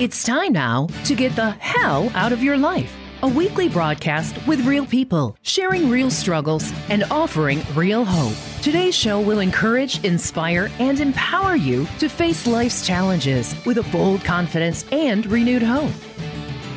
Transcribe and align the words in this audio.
It's 0.00 0.24
time 0.24 0.54
now 0.54 0.86
to 1.04 1.14
get 1.14 1.36
the 1.36 1.50
hell 1.50 2.10
out 2.14 2.32
of 2.32 2.42
your 2.42 2.56
life. 2.56 2.90
A 3.22 3.28
weekly 3.28 3.68
broadcast 3.68 4.34
with 4.46 4.64
real 4.64 4.86
people, 4.86 5.36
sharing 5.42 5.90
real 5.90 6.10
struggles 6.10 6.72
and 6.88 7.04
offering 7.10 7.60
real 7.74 8.02
hope. 8.02 8.34
Today's 8.62 8.94
show 8.94 9.20
will 9.20 9.40
encourage, 9.40 10.02
inspire, 10.02 10.70
and 10.78 11.00
empower 11.00 11.54
you 11.54 11.86
to 11.98 12.08
face 12.08 12.46
life's 12.46 12.86
challenges 12.86 13.54
with 13.66 13.76
a 13.76 13.82
bold 13.92 14.24
confidence 14.24 14.86
and 14.90 15.26
renewed 15.26 15.62
hope. 15.62 15.92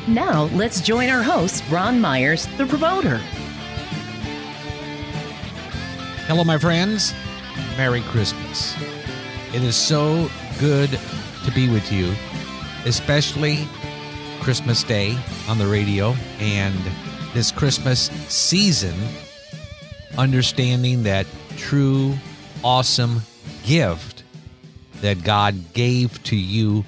Now, 0.06 0.50
let's 0.52 0.82
join 0.82 1.08
our 1.08 1.22
host, 1.22 1.64
Ron 1.70 2.02
Myers, 2.02 2.46
the 2.58 2.66
promoter. 2.66 3.16
Hello, 6.26 6.44
my 6.44 6.58
friends. 6.58 7.14
Merry 7.78 8.02
Christmas. 8.02 8.76
It 9.54 9.62
is 9.62 9.76
so 9.76 10.28
good 10.60 10.90
to 11.46 11.50
be 11.52 11.70
with 11.70 11.90
you, 11.90 12.14
especially 12.84 13.66
Christmas 14.40 14.82
Day 14.82 15.16
on 15.48 15.58
the 15.58 15.66
radio 15.66 16.14
and 16.38 16.78
this 17.32 17.50
Christmas 17.50 18.10
season, 18.28 18.94
understanding 20.18 21.02
that 21.04 21.26
true, 21.56 22.14
awesome 22.62 23.22
gift 23.64 24.24
that 25.00 25.24
God 25.24 25.72
gave 25.72 26.22
to 26.24 26.36
you 26.36 26.84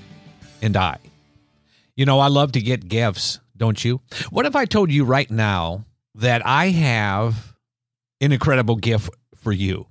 and 0.62 0.76
I. 0.76 0.98
You 1.96 2.04
know, 2.04 2.20
I 2.20 2.28
love 2.28 2.52
to 2.52 2.60
get 2.60 2.88
gifts, 2.88 3.40
don't 3.56 3.82
you? 3.82 4.00
What 4.30 4.46
if 4.46 4.54
I 4.54 4.66
told 4.66 4.90
you 4.90 5.04
right 5.04 5.30
now 5.30 5.84
that 6.14 6.44
I 6.46 6.68
have 6.68 7.54
an 8.20 8.32
incredible 8.32 8.76
gift 8.76 9.10
for 9.36 9.52
you? 9.52 9.86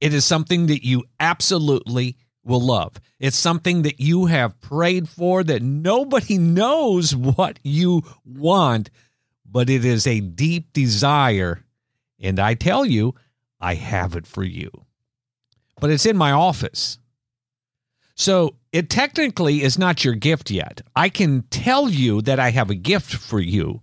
It 0.00 0.14
is 0.14 0.24
something 0.24 0.66
that 0.66 0.84
you 0.84 1.04
absolutely 1.20 2.16
will 2.46 2.60
love. 2.60 3.00
It's 3.18 3.36
something 3.36 3.82
that 3.82 4.00
you 4.00 4.26
have 4.26 4.60
prayed 4.60 5.08
for 5.08 5.42
that 5.44 5.62
nobody 5.62 6.38
knows 6.60 7.14
what 7.14 7.58
you 7.62 8.02
want, 8.24 8.90
but 9.44 9.68
it 9.68 9.84
is 9.84 10.06
a 10.06 10.20
deep 10.20 10.72
desire. 10.72 11.64
And 12.20 12.38
I 12.38 12.54
tell 12.54 12.86
you, 12.86 13.14
I 13.60 13.74
have 13.74 14.16
it 14.16 14.26
for 14.26 14.44
you. 14.44 14.70
But 15.80 15.90
it's 15.90 16.06
in 16.06 16.16
my 16.16 16.32
office. 16.32 16.98
So 18.14 18.56
it 18.72 18.88
technically 18.88 19.62
is 19.62 19.78
not 19.78 20.04
your 20.04 20.14
gift 20.14 20.50
yet. 20.50 20.80
I 20.94 21.10
can 21.10 21.42
tell 21.50 21.90
you 21.90 22.22
that 22.22 22.40
I 22.40 22.50
have 22.50 22.70
a 22.70 22.74
gift 22.74 23.14
for 23.14 23.40
you, 23.40 23.82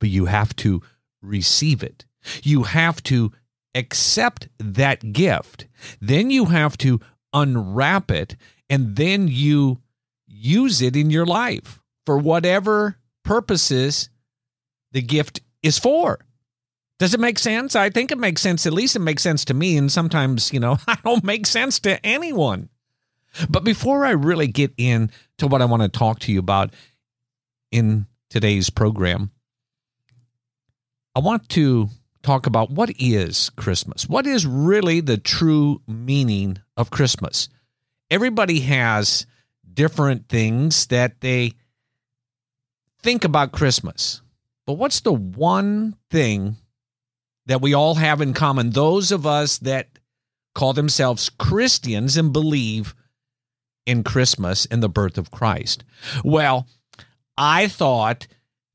but 0.00 0.10
you 0.10 0.26
have 0.26 0.54
to 0.56 0.82
receive 1.22 1.82
it. 1.82 2.04
You 2.42 2.64
have 2.64 3.02
to 3.04 3.32
accept 3.74 4.48
that 4.58 5.12
gift. 5.12 5.66
Then 6.00 6.30
you 6.30 6.46
have 6.46 6.76
to 6.78 7.00
unwrap 7.34 8.10
it 8.10 8.36
and 8.70 8.96
then 8.96 9.28
you 9.28 9.80
use 10.26 10.80
it 10.80 10.96
in 10.96 11.10
your 11.10 11.26
life 11.26 11.80
for 12.06 12.16
whatever 12.16 12.96
purposes 13.24 14.08
the 14.92 15.02
gift 15.02 15.40
is 15.62 15.78
for. 15.78 16.24
Does 16.98 17.12
it 17.12 17.20
make 17.20 17.38
sense? 17.38 17.74
I 17.74 17.90
think 17.90 18.12
it 18.12 18.18
makes 18.18 18.40
sense. 18.40 18.66
At 18.66 18.72
least 18.72 18.96
it 18.96 19.00
makes 19.00 19.22
sense 19.22 19.44
to 19.46 19.54
me. 19.54 19.76
And 19.76 19.90
sometimes, 19.90 20.52
you 20.52 20.60
know, 20.60 20.78
I 20.88 20.96
don't 21.04 21.24
make 21.24 21.46
sense 21.46 21.80
to 21.80 22.04
anyone. 22.06 22.68
But 23.48 23.64
before 23.64 24.06
I 24.06 24.10
really 24.10 24.46
get 24.46 24.72
into 24.76 25.48
what 25.48 25.60
I 25.60 25.64
want 25.64 25.82
to 25.82 25.88
talk 25.88 26.20
to 26.20 26.32
you 26.32 26.38
about 26.38 26.72
in 27.72 28.06
today's 28.30 28.70
program, 28.70 29.32
I 31.16 31.20
want 31.20 31.48
to 31.50 31.88
talk 32.24 32.46
about 32.46 32.70
what 32.70 32.90
is 32.98 33.50
Christmas? 33.50 34.08
What 34.08 34.26
is 34.26 34.46
really 34.46 35.00
the 35.00 35.18
true 35.18 35.82
meaning 35.86 36.58
of 36.76 36.90
Christmas? 36.90 37.48
Everybody 38.10 38.60
has 38.60 39.26
different 39.72 40.28
things 40.28 40.86
that 40.86 41.20
they 41.20 41.52
think 43.02 43.24
about 43.24 43.52
Christmas. 43.52 44.22
But 44.66 44.74
what's 44.74 45.00
the 45.00 45.12
one 45.12 45.96
thing 46.10 46.56
that 47.46 47.60
we 47.60 47.74
all 47.74 47.96
have 47.96 48.20
in 48.20 48.32
common? 48.32 48.70
Those 48.70 49.12
of 49.12 49.26
us 49.26 49.58
that 49.58 49.98
call 50.54 50.72
themselves 50.72 51.28
Christians 51.28 52.16
and 52.16 52.32
believe 52.32 52.94
in 53.84 54.02
Christmas 54.02 54.66
and 54.66 54.82
the 54.82 54.88
birth 54.88 55.18
of 55.18 55.30
Christ. 55.30 55.84
Well, 56.24 56.66
I 57.36 57.68
thought 57.68 58.26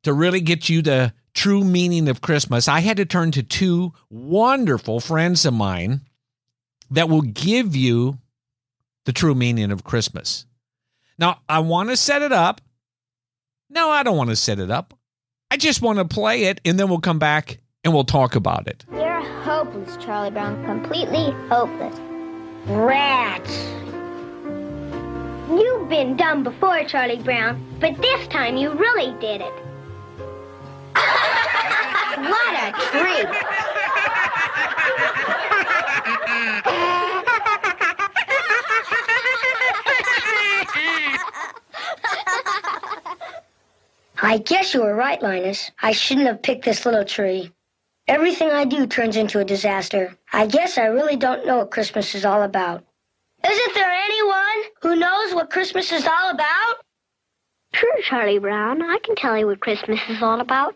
to 0.03 0.13
really 0.13 0.41
get 0.41 0.69
you 0.69 0.81
the 0.81 1.13
true 1.34 1.63
meaning 1.63 2.09
of 2.09 2.22
Christmas, 2.22 2.67
I 2.67 2.79
had 2.79 2.97
to 2.97 3.06
turn 3.06 3.31
to 3.31 3.44
two 3.44 3.94
wonderful 4.09 5.00
friends 5.00 5.45
of 5.45 5.53
mine 5.53 6.01
that 6.91 7.09
will 7.09 7.22
give 7.22 7.75
you 7.75 8.17
the 9.06 9.13
true 9.13 9.35
meaning 9.35 9.72
of 9.72 9.84
Christmas. 9.84 10.45
Now, 11.17 11.40
I 11.47 11.59
want 11.59 11.90
to 11.90 11.97
set 11.97 12.22
it 12.22 12.31
up. 12.31 12.62
No, 13.69 13.90
I 13.90 14.03
don't 14.03 14.17
want 14.17 14.29
to 14.29 14.35
set 14.35 14.59
it 14.59 14.72
up. 14.72 14.94
I 15.51 15.57
just 15.57 15.81
want 15.81 16.00
to 16.00 16.06
play 16.06 16.45
it 16.45 16.62
and 16.66 16.79
then 16.79 16.90
we'll 16.90 17.00
come 17.00 17.19
back 17.19 17.59
and 17.84 17.94
we'll 17.94 18.03
talk 18.03 18.35
about 18.35 18.67
it. 18.67 18.85
You're 18.91 19.22
hopeless, 19.41 19.97
Charlie 19.97 20.31
Brown. 20.31 20.63
Completely 20.66 21.31
hopeless. 21.50 21.97
Rats. 22.67 23.51
You've 25.50 25.90
been 25.90 26.16
dumb 26.16 26.44
before, 26.44 26.84
Charlie 26.85 27.22
Brown, 27.23 27.66
but 27.79 28.00
this 28.00 28.28
time 28.28 28.57
you 28.57 28.72
really 28.72 29.11
did 29.19 29.41
it. 29.41 29.53
What 32.18 32.53
a 32.56 32.72
treat! 32.90 33.28
I 44.22 44.38
guess 44.38 44.74
you 44.74 44.81
were 44.81 44.96
right, 44.96 45.22
Linus. 45.22 45.72
I 45.81 45.92
shouldn't 45.92 46.28
have 46.28 46.42
picked 46.42 46.66
this 46.66 46.86
little 46.86 47.06
tree. 47.06 47.52
Everything 48.08 48.50
I 48.52 48.66
do 48.66 48.88
turns 48.88 49.16
into 49.16 49.40
a 49.40 49.46
disaster. 49.46 50.16
I 50.34 50.47
guess 50.47 50.78
I 50.78 50.86
really 50.86 51.16
don't 51.16 51.46
know 51.46 51.58
what 51.59 51.72
Christmas 51.72 52.16
is 52.16 52.26
all 52.26 52.41
about. 52.41 52.84
Isn't 53.47 53.74
there 53.76 53.91
anyone 53.91 54.72
who 54.81 54.96
knows 54.96 55.34
what 55.34 55.50
Christmas 55.52 55.91
is 55.91 56.06
all 56.06 56.31
about? 56.31 56.76
Sure, 57.74 58.02
Charlie 58.02 58.40
Brown. 58.40 58.81
I 58.81 58.97
can 59.03 59.16
tell 59.16 59.38
you 59.38 59.46
what 59.46 59.62
Christmas 59.62 60.00
is 60.09 60.22
all 60.22 60.41
about. 60.41 60.76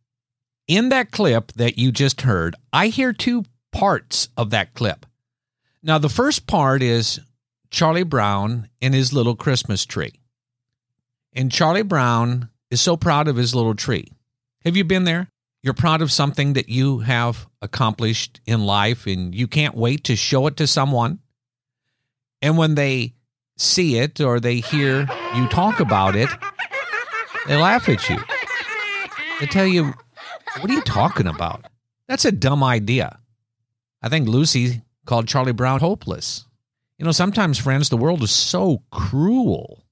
in 0.71 0.87
that 0.87 1.11
clip 1.11 1.51
that 1.57 1.77
you 1.77 1.91
just 1.91 2.21
heard, 2.21 2.55
I 2.71 2.87
hear 2.87 3.11
two 3.11 3.43
parts 3.73 4.29
of 4.37 4.51
that 4.51 4.73
clip. 4.73 5.05
Now, 5.83 5.97
the 5.97 6.07
first 6.07 6.47
part 6.47 6.81
is 6.81 7.19
Charlie 7.71 8.03
Brown 8.03 8.69
and 8.81 8.93
his 8.93 9.11
little 9.11 9.35
Christmas 9.35 9.85
tree. 9.85 10.21
And 11.33 11.51
Charlie 11.51 11.81
Brown 11.81 12.47
is 12.69 12.79
so 12.79 12.95
proud 12.95 13.27
of 13.27 13.35
his 13.35 13.53
little 13.53 13.75
tree. 13.75 14.13
Have 14.63 14.77
you 14.77 14.85
been 14.85 15.03
there? 15.03 15.27
You're 15.61 15.73
proud 15.73 16.01
of 16.01 16.09
something 16.09 16.53
that 16.53 16.69
you 16.69 16.99
have 16.99 17.47
accomplished 17.61 18.39
in 18.45 18.65
life 18.65 19.07
and 19.07 19.35
you 19.35 19.47
can't 19.47 19.75
wait 19.75 20.05
to 20.05 20.15
show 20.15 20.47
it 20.47 20.55
to 20.55 20.67
someone. 20.67 21.19
And 22.41 22.57
when 22.57 22.75
they 22.75 23.15
see 23.57 23.97
it 23.97 24.21
or 24.21 24.39
they 24.39 24.61
hear 24.61 25.05
you 25.35 25.47
talk 25.49 25.81
about 25.81 26.15
it, 26.15 26.29
they 27.47 27.57
laugh 27.57 27.89
at 27.89 28.09
you. 28.09 28.19
They 29.41 29.47
tell 29.47 29.67
you, 29.67 29.93
What 30.59 30.69
are 30.69 30.73
you 30.73 30.81
talking 30.81 31.27
about? 31.27 31.65
That's 32.07 32.25
a 32.25 32.31
dumb 32.31 32.63
idea. 32.63 33.19
I 34.01 34.09
think 34.09 34.27
Lucy 34.27 34.81
called 35.05 35.27
Charlie 35.27 35.53
Brown 35.53 35.79
hopeless. 35.79 36.45
You 36.97 37.05
know, 37.05 37.11
sometimes, 37.11 37.57
friends, 37.57 37.89
the 37.89 37.97
world 37.97 38.21
is 38.21 38.31
so 38.31 38.83
cruel 38.91 39.83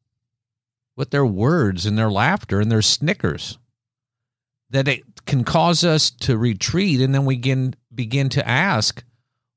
with 0.95 1.11
their 1.11 1.25
words 1.25 1.85
and 1.85 1.97
their 1.97 2.11
laughter 2.11 2.59
and 2.59 2.71
their 2.71 2.81
snickers 2.81 3.57
that 4.69 4.87
it 4.87 5.03
can 5.25 5.43
cause 5.43 5.83
us 5.83 6.09
to 6.09 6.37
retreat 6.37 6.99
and 7.01 7.13
then 7.13 7.25
we 7.25 7.35
begin 7.35 7.73
begin 7.93 8.29
to 8.29 8.47
ask 8.47 9.03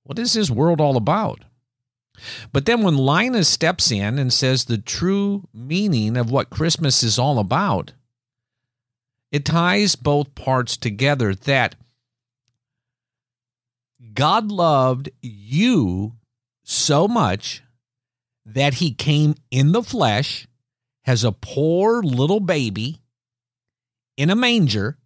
what 0.04 0.18
is 0.18 0.34
this 0.34 0.50
world 0.50 0.80
all 0.80 0.96
about 0.96 1.40
but 2.52 2.64
then 2.66 2.82
when 2.82 2.96
linus 2.96 3.48
steps 3.48 3.90
in 3.90 4.18
and 4.18 4.32
says 4.32 4.64
the 4.64 4.78
true 4.78 5.48
meaning 5.52 6.16
of 6.16 6.30
what 6.30 6.50
christmas 6.50 7.02
is 7.02 7.18
all 7.18 7.38
about 7.38 7.92
it 9.32 9.44
ties 9.44 9.96
both 9.96 10.34
parts 10.36 10.76
together 10.76 11.34
that 11.34 11.74
god 14.14 14.52
loved 14.52 15.10
you 15.20 16.12
so 16.62 17.08
much 17.08 17.62
that 18.44 18.74
he 18.74 18.92
came 18.92 19.34
in 19.50 19.72
the 19.72 19.82
flesh 19.82 20.46
as 21.04 21.24
a 21.24 21.32
poor 21.32 22.02
little 22.02 22.40
baby 22.40 23.00
in 24.16 24.30
a 24.30 24.36
manger 24.36 24.98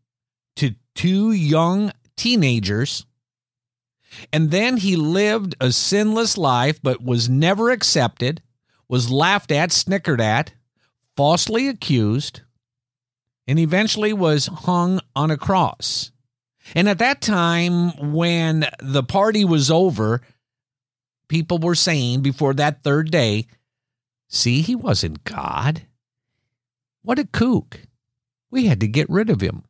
to 0.57 0.75
two 0.95 1.33
young 1.33 1.93
teenagers. 2.17 3.07
And 4.33 4.51
then 4.51 4.79
he 4.79 4.97
lived 4.97 5.55
a 5.61 5.73
sinless 5.73 6.39
life, 6.39 6.81
but 6.83 7.03
was 7.03 7.29
never 7.29 7.71
accepted, 7.71 8.43
was 8.89 9.11
laughed 9.11 9.53
at, 9.53 9.73
snickered 9.73 10.21
at, 10.21 10.55
falsely 11.17 11.69
accused, 11.69 12.41
and 13.47 13.59
eventually 13.59 14.13
was 14.13 14.47
hung 14.47 15.01
on 15.15 15.31
a 15.31 15.37
cross. 15.37 16.11
And 16.75 16.89
at 16.89 16.99
that 16.99 17.21
time, 17.21 18.13
when 18.13 18.67
the 18.81 19.03
party 19.03 19.45
was 19.45 19.71
over, 19.71 20.21
people 21.29 21.59
were 21.59 21.75
saying 21.75 22.23
before 22.23 22.55
that 22.55 22.83
third 22.83 23.11
day, 23.11 23.47
see, 24.29 24.63
he 24.63 24.75
wasn't 24.75 25.25
God. 25.25 25.83
What 27.03 27.19
a 27.19 27.25
kook. 27.25 27.81
We 28.51 28.67
had 28.67 28.81
to 28.81 28.89
get 28.89 29.09
rid 29.09 29.31
of 29.31 29.41
him. 29.41 29.65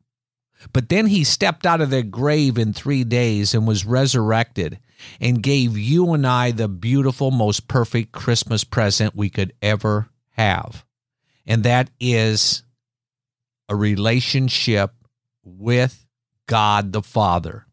But 0.73 0.89
then 0.89 1.05
he 1.07 1.23
stepped 1.23 1.67
out 1.67 1.81
of 1.81 1.91
the 1.91 2.01
grave 2.01 2.57
in 2.57 2.73
three 2.73 3.03
days 3.03 3.53
and 3.53 3.67
was 3.67 3.85
resurrected 3.85 4.79
and 5.21 5.43
gave 5.43 5.77
you 5.77 6.13
and 6.13 6.25
I 6.25 6.49
the 6.49 6.67
beautiful, 6.67 7.29
most 7.29 7.67
perfect 7.67 8.11
Christmas 8.11 8.63
present 8.63 9.15
we 9.15 9.29
could 9.29 9.53
ever 9.61 10.09
have. 10.31 10.83
And 11.45 11.63
that 11.63 11.91
is 11.99 12.63
a 13.69 13.75
relationship 13.75 14.93
with 15.43 16.05
God 16.47 16.91
the 16.93 17.01
Father. 17.01 17.65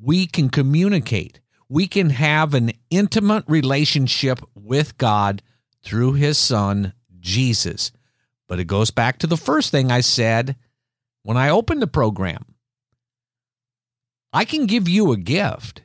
We 0.00 0.26
can 0.26 0.48
communicate, 0.50 1.40
we 1.68 1.86
can 1.86 2.10
have 2.10 2.54
an 2.54 2.72
intimate 2.90 3.44
relationship 3.46 4.40
with 4.54 4.98
God 4.98 5.42
through 5.82 6.14
his 6.14 6.38
Son, 6.38 6.92
Jesus. 7.20 7.92
But 8.48 8.60
it 8.60 8.64
goes 8.64 8.90
back 8.90 9.18
to 9.18 9.26
the 9.26 9.36
first 9.36 9.70
thing 9.70 9.90
I 9.90 10.00
said 10.00 10.56
when 11.22 11.36
I 11.36 11.48
opened 11.48 11.82
the 11.82 11.86
program. 11.86 12.44
I 14.32 14.44
can 14.44 14.66
give 14.66 14.88
you 14.88 15.12
a 15.12 15.16
gift, 15.16 15.82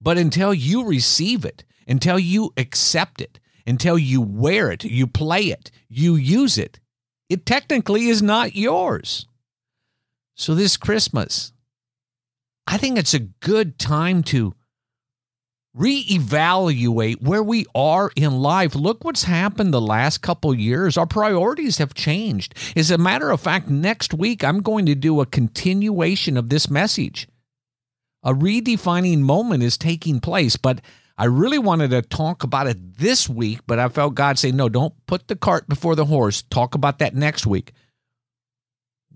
but 0.00 0.16
until 0.16 0.54
you 0.54 0.84
receive 0.84 1.44
it, 1.44 1.64
until 1.86 2.18
you 2.18 2.52
accept 2.56 3.20
it, 3.20 3.38
until 3.66 3.98
you 3.98 4.20
wear 4.20 4.70
it, 4.70 4.84
you 4.84 5.06
play 5.06 5.42
it, 5.42 5.70
you 5.88 6.14
use 6.14 6.56
it, 6.56 6.80
it 7.30 7.46
technically 7.46 8.08
is 8.08 8.20
not 8.20 8.56
yours. 8.56 9.26
So 10.34 10.54
this 10.54 10.76
Christmas, 10.76 11.52
I 12.66 12.76
think 12.76 12.98
it's 12.98 13.14
a 13.14 13.20
good 13.20 13.78
time 13.78 14.22
to 14.24 14.54
reevaluate 15.76 17.22
where 17.22 17.42
we 17.42 17.64
are 17.74 18.10
in 18.16 18.40
life. 18.40 18.74
Look 18.74 19.04
what's 19.04 19.24
happened 19.24 19.72
the 19.72 19.80
last 19.80 20.18
couple 20.18 20.52
years. 20.52 20.96
Our 20.96 21.06
priorities 21.06 21.78
have 21.78 21.94
changed. 21.94 22.54
As 22.74 22.90
a 22.90 22.98
matter 22.98 23.30
of 23.30 23.40
fact, 23.40 23.68
next 23.68 24.12
week 24.12 24.42
I'm 24.42 24.62
going 24.62 24.86
to 24.86 24.96
do 24.96 25.20
a 25.20 25.26
continuation 25.26 26.36
of 26.36 26.48
this 26.48 26.68
message. 26.68 27.28
A 28.24 28.34
redefining 28.34 29.20
moment 29.20 29.62
is 29.62 29.78
taking 29.78 30.18
place, 30.18 30.56
but 30.56 30.80
I 31.20 31.26
really 31.26 31.58
wanted 31.58 31.90
to 31.90 32.00
talk 32.00 32.44
about 32.44 32.66
it 32.66 32.96
this 32.96 33.28
week, 33.28 33.60
but 33.66 33.78
I 33.78 33.90
felt 33.90 34.14
God 34.14 34.38
say, 34.38 34.52
no, 34.52 34.70
don't 34.70 34.94
put 35.04 35.28
the 35.28 35.36
cart 35.36 35.68
before 35.68 35.94
the 35.94 36.06
horse. 36.06 36.40
Talk 36.40 36.74
about 36.74 36.98
that 37.00 37.14
next 37.14 37.46
week. 37.46 37.74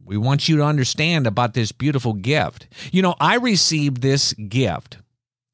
We 0.04 0.18
want 0.18 0.46
you 0.46 0.58
to 0.58 0.64
understand 0.64 1.26
about 1.26 1.54
this 1.54 1.72
beautiful 1.72 2.12
gift. 2.12 2.68
You 2.92 3.00
know, 3.00 3.14
I 3.18 3.36
received 3.36 4.02
this 4.02 4.34
gift 4.34 4.98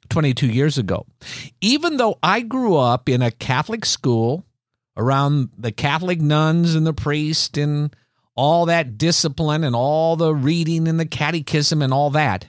22 0.09 0.49
years 0.49 0.77
ago. 0.77 1.07
Even 1.61 1.99
though 1.99 2.19
I 2.21 2.41
grew 2.41 2.77
up 2.77 3.09
in 3.09 3.23
a 3.23 3.31
Catholic 3.31 3.85
school 3.85 4.45
around 4.97 5.51
the 5.57 5.71
Catholic 5.71 6.21
nuns 6.21 6.75
and 6.75 6.85
the 6.85 6.93
priest 6.93 7.59
and 7.59 7.95
all 8.35 8.67
that 8.67 8.99
discipline 8.99 9.63
and 9.63 9.77
all 9.77 10.17
the 10.17 10.35
reading 10.35 10.89
and 10.89 10.99
the 10.99 11.07
catechism 11.07 11.81
and 11.81 11.95
all 11.95 12.11
that, 12.11 12.47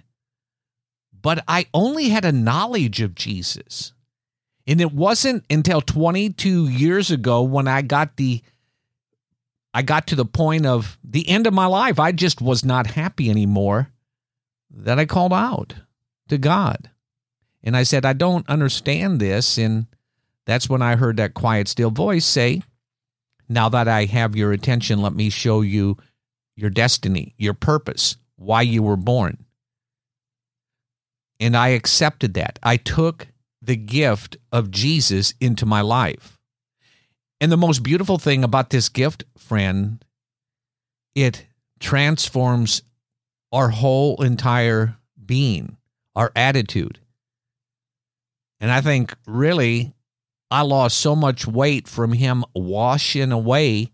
but 1.21 1.43
I 1.47 1.67
only 1.73 2.09
had 2.09 2.25
a 2.25 2.31
knowledge 2.31 3.01
of 3.01 3.15
Jesus. 3.15 3.93
And 4.67 4.79
it 4.79 4.93
wasn't 4.93 5.43
until 5.49 5.81
22 5.81 6.67
years 6.67 7.11
ago 7.11 7.41
when 7.41 7.67
I 7.67 7.81
got 7.81 8.17
the 8.17 8.41
I 9.73 9.83
got 9.83 10.07
to 10.07 10.15
the 10.15 10.25
point 10.25 10.65
of 10.65 10.97
the 11.03 11.27
end 11.29 11.47
of 11.47 11.53
my 11.53 11.65
life. 11.65 11.97
I 11.97 12.11
just 12.11 12.41
was 12.41 12.65
not 12.65 12.87
happy 12.87 13.29
anymore 13.29 13.89
that 14.69 14.99
I 14.99 15.05
called 15.05 15.31
out 15.31 15.75
to 16.27 16.37
God. 16.37 16.89
And 17.63 17.77
I 17.77 17.83
said, 17.83 18.05
I 18.05 18.13
don't 18.13 18.47
understand 18.49 19.19
this. 19.19 19.57
And 19.57 19.85
that's 20.45 20.69
when 20.69 20.81
I 20.81 20.95
heard 20.95 21.17
that 21.17 21.35
quiet, 21.35 21.67
still 21.67 21.91
voice 21.91 22.25
say, 22.25 22.63
Now 23.47 23.69
that 23.69 23.87
I 23.87 24.05
have 24.05 24.35
your 24.35 24.51
attention, 24.51 25.01
let 25.01 25.13
me 25.13 25.29
show 25.29 25.61
you 25.61 25.97
your 26.55 26.69
destiny, 26.69 27.33
your 27.37 27.53
purpose, 27.53 28.17
why 28.35 28.63
you 28.63 28.83
were 28.83 28.97
born. 28.97 29.45
And 31.41 31.57
I 31.57 31.69
accepted 31.69 32.35
that. 32.35 32.59
I 32.63 32.77
took 32.77 33.27
the 33.61 33.75
gift 33.75 34.37
of 34.51 34.71
Jesus 34.71 35.33
into 35.41 35.65
my 35.65 35.81
life. 35.81 36.37
And 37.41 37.51
the 37.51 37.57
most 37.57 37.81
beautiful 37.81 38.19
thing 38.19 38.43
about 38.43 38.69
this 38.69 38.87
gift, 38.87 39.23
friend, 39.37 40.05
it 41.15 41.47
transforms 41.79 42.83
our 43.51 43.69
whole 43.69 44.21
entire 44.21 44.97
being, 45.25 45.77
our 46.15 46.31
attitude. 46.35 46.99
And 48.59 48.71
I 48.71 48.81
think 48.81 49.15
really 49.25 49.95
I 50.51 50.61
lost 50.61 50.99
so 50.99 51.15
much 51.15 51.47
weight 51.47 51.87
from 51.87 52.13
him 52.13 52.45
washing 52.53 53.31
away 53.31 53.91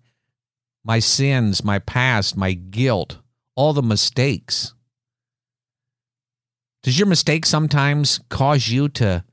my 0.83 0.99
sins, 0.99 1.63
my 1.63 1.79
past, 1.79 2.35
my 2.35 2.53
guilt, 2.53 3.19
all 3.55 3.73
the 3.73 3.83
mistakes. 3.83 4.73
Does 6.87 6.97
your 6.97 7.07
mistake 7.07 7.45
sometimes 7.45 8.21
cause 8.29 8.69
you 8.69 8.87
to 8.87 9.25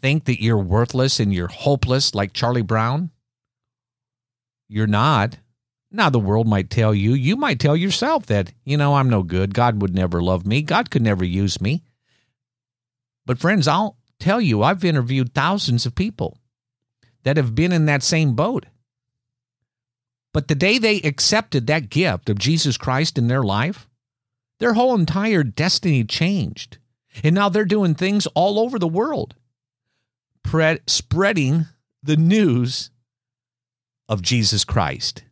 think 0.00 0.26
that 0.26 0.40
you're 0.40 0.56
worthless 0.56 1.18
and 1.18 1.34
you're 1.34 1.48
hopeless 1.48 2.14
like 2.14 2.32
Charlie 2.32 2.62
Brown? 2.62 3.10
You're 4.68 4.86
not. 4.86 5.38
Now, 5.90 6.10
the 6.10 6.20
world 6.20 6.46
might 6.46 6.70
tell 6.70 6.94
you, 6.94 7.14
you 7.14 7.34
might 7.34 7.58
tell 7.58 7.76
yourself 7.76 8.26
that, 8.26 8.52
you 8.64 8.76
know, 8.76 8.94
I'm 8.94 9.10
no 9.10 9.24
good. 9.24 9.52
God 9.52 9.82
would 9.82 9.92
never 9.92 10.22
love 10.22 10.46
me. 10.46 10.62
God 10.62 10.92
could 10.92 11.02
never 11.02 11.24
use 11.24 11.60
me. 11.60 11.82
But, 13.26 13.40
friends, 13.40 13.66
I'll, 13.66 13.96
tell 14.20 14.40
you, 14.40 14.62
I've 14.62 14.84
interviewed 14.84 15.34
thousands 15.34 15.84
of 15.84 15.96
people 15.96 16.38
that 17.24 17.36
have 17.36 17.56
been 17.56 17.72
in 17.72 17.86
that 17.86 18.04
same 18.04 18.36
boat. 18.36 18.66
But 20.32 20.46
the 20.46 20.54
day 20.54 20.78
they 20.78 20.98
accepted 20.98 21.66
that 21.66 21.90
gift 21.90 22.30
of 22.30 22.38
Jesus 22.38 22.76
Christ 22.76 23.18
in 23.18 23.26
their 23.26 23.42
life, 23.42 23.88
their 24.60 24.74
whole 24.74 24.94
entire 24.94 25.42
destiny 25.42 26.04
changed. 26.04 26.78
And 27.22 27.34
now 27.34 27.48
they're 27.48 27.64
doing 27.64 27.94
things 27.94 28.26
all 28.28 28.58
over 28.58 28.78
the 28.78 28.88
world, 28.88 29.34
pre- 30.42 30.80
spreading 30.86 31.66
the 32.02 32.16
news 32.16 32.90
of 34.08 34.22
Jesus 34.22 34.64
Christ. 34.64 35.22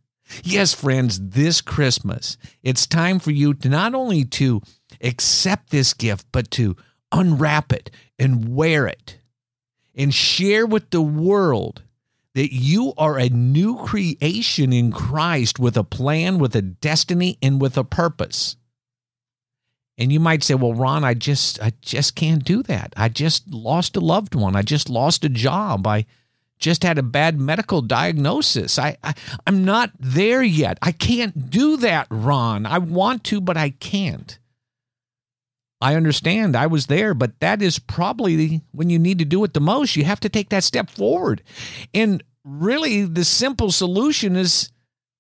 Yes, 0.45 0.75
friends, 0.75 1.19
this 1.21 1.61
Christmas, 1.61 2.37
it's 2.63 2.87
time 2.87 3.19
for 3.19 3.31
you 3.33 3.55
to 3.55 3.69
not 3.69 3.95
only 3.95 4.25
to 4.27 4.63
accept 5.01 5.71
this 5.71 5.93
gift, 5.93 6.27
but 6.31 6.51
to 6.53 6.77
unwrap 7.11 7.73
it 7.73 7.91
and 8.19 8.55
wear 8.55 8.87
it 8.87 9.19
and 9.95 10.15
share 10.15 10.67
with 10.67 10.91
the 10.91 11.03
world 11.03 11.83
that 12.35 12.55
you 12.55 12.95
are 12.97 13.19
a 13.19 13.29
new 13.29 13.77
creation 13.77 14.73
in 14.73 14.93
Christ 14.93 15.59
with 15.59 15.77
a 15.77 15.85
plan, 15.85 16.39
with 16.39 16.55
a 16.55 16.63
destiny, 16.63 17.39
and 17.43 17.61
with 17.61 17.77
a 17.77 17.85
purpose. 17.85 18.57
And 20.01 20.11
you 20.11 20.19
might 20.19 20.43
say, 20.43 20.55
well, 20.55 20.73
Ron, 20.73 21.05
I 21.05 21.13
just 21.13 21.63
I 21.63 21.73
just 21.83 22.17
can't 22.17 22.43
do 22.43 22.63
that. 22.65 22.95
I 22.97 23.11
just 23.11 23.47
lost 23.53 23.97
a 23.97 24.01
loved 24.01 24.35
one. 24.35 24.57
I 24.57 24.63
just 24.63 24.89
lost 24.89 25.25
a 25.25 25.29
job. 25.29 25.87
I 25.87 26.07
just 26.59 26.83
had 26.83 26.99
a 26.99 27.03
bad 27.03 27.39
medical 27.39 27.83
diagnosis. 27.83 28.79
I, 28.79 28.97
I 29.05 29.15
I'm 29.47 29.63
not 29.65 29.91
there 30.01 30.43
yet. 30.43 30.79
I 30.81 30.93
can't 30.93 31.51
do 31.51 31.77
that, 31.77 32.07
Ron. 32.11 32.65
I 32.65 32.79
want 32.79 33.25
to, 33.25 33.43
but 33.43 33.59
I 33.59 33.71
can't. 33.71 34.39
I 35.83 35.97
understand 35.97 36.57
I 36.57 36.67
was 36.67 36.87
there, 36.87 37.15
but 37.15 37.39
that 37.41 37.63
is 37.63 37.79
probably 37.79 38.63
when 38.73 38.91
you 38.91 38.99
need 38.99 39.19
to 39.19 39.25
do 39.25 39.45
it 39.45 39.55
the 39.55 39.61
most. 39.61 39.97
You 39.97 40.05
have 40.05 40.21
to 40.21 40.29
take 40.31 40.49
that 40.49 40.65
step 40.65 40.91
forward. 40.91 41.43
And 41.95 42.23
really, 42.45 43.05
the 43.05 43.25
simple 43.25 43.71
solution 43.71 44.37
is 44.37 44.71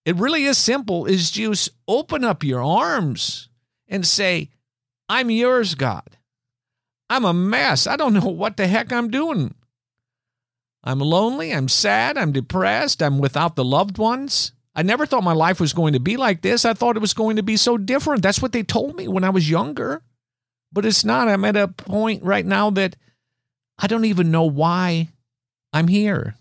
It 0.04 0.16
really 0.16 0.44
is 0.44 0.58
simple 0.58 1.06
is 1.06 1.30
just 1.30 1.68
open 1.87 2.25
up 2.25 2.42
your 2.44 2.62
arms 2.62 3.49
and 3.88 4.06
say, 4.06 4.50
I'm 5.11 5.29
yours, 5.29 5.75
God. 5.75 6.09
I'm 7.11 7.25
a 7.25 7.35
mess. 7.35 7.88
I 7.88 7.97
don't 7.97 8.14
know 8.14 8.29
what 8.29 8.57
the 8.57 8.69
heck 8.69 8.93
I'm 8.93 9.11
doing. 9.11 9.57
I'm 10.85 11.00
lonely. 11.00 11.52
I'm 11.52 11.67
sad. 11.67 12.17
I'm 12.17 12.31
depressed. 12.31 13.02
I'm 13.02 13.19
without 13.19 13.57
the 13.57 13.64
loved 13.64 13.99
ones. 13.99 14.52
I 14.73 14.83
never 14.83 15.07
thought 15.07 15.25
my 15.25 15.33
life 15.33 15.59
was 15.59 15.73
going 15.73 15.95
to 15.95 16.00
be 16.00 16.17
like 16.17 16.43
this. 16.43 16.64
I 16.64 16.75
thought 16.75 16.97
it 16.97 17.00
was 17.00 17.12
going 17.12 17.35
to 17.37 17.43
be 17.43 17.57
so 17.57 17.76
different. 17.76 18.23
That's 18.23 18.40
what 18.40 18.52
they 18.52 18.62
told 18.62 18.95
me 18.95 19.09
when 19.09 19.25
I 19.25 19.31
was 19.31 19.50
younger. 19.50 20.00
But 20.73 20.87
it's 20.87 21.05
not. 21.05 21.29
I'm 21.29 21.45
at 21.45 21.57
a 21.57 21.67
point 21.67 22.23
right 22.23 22.47
now 22.47 22.71
that 22.71 22.95
I 23.81 23.88
don't 23.88 24.05
even 24.05 24.31
know 24.31 24.45
why 24.45 25.09
I'm 25.73 25.88
here. 25.88 26.37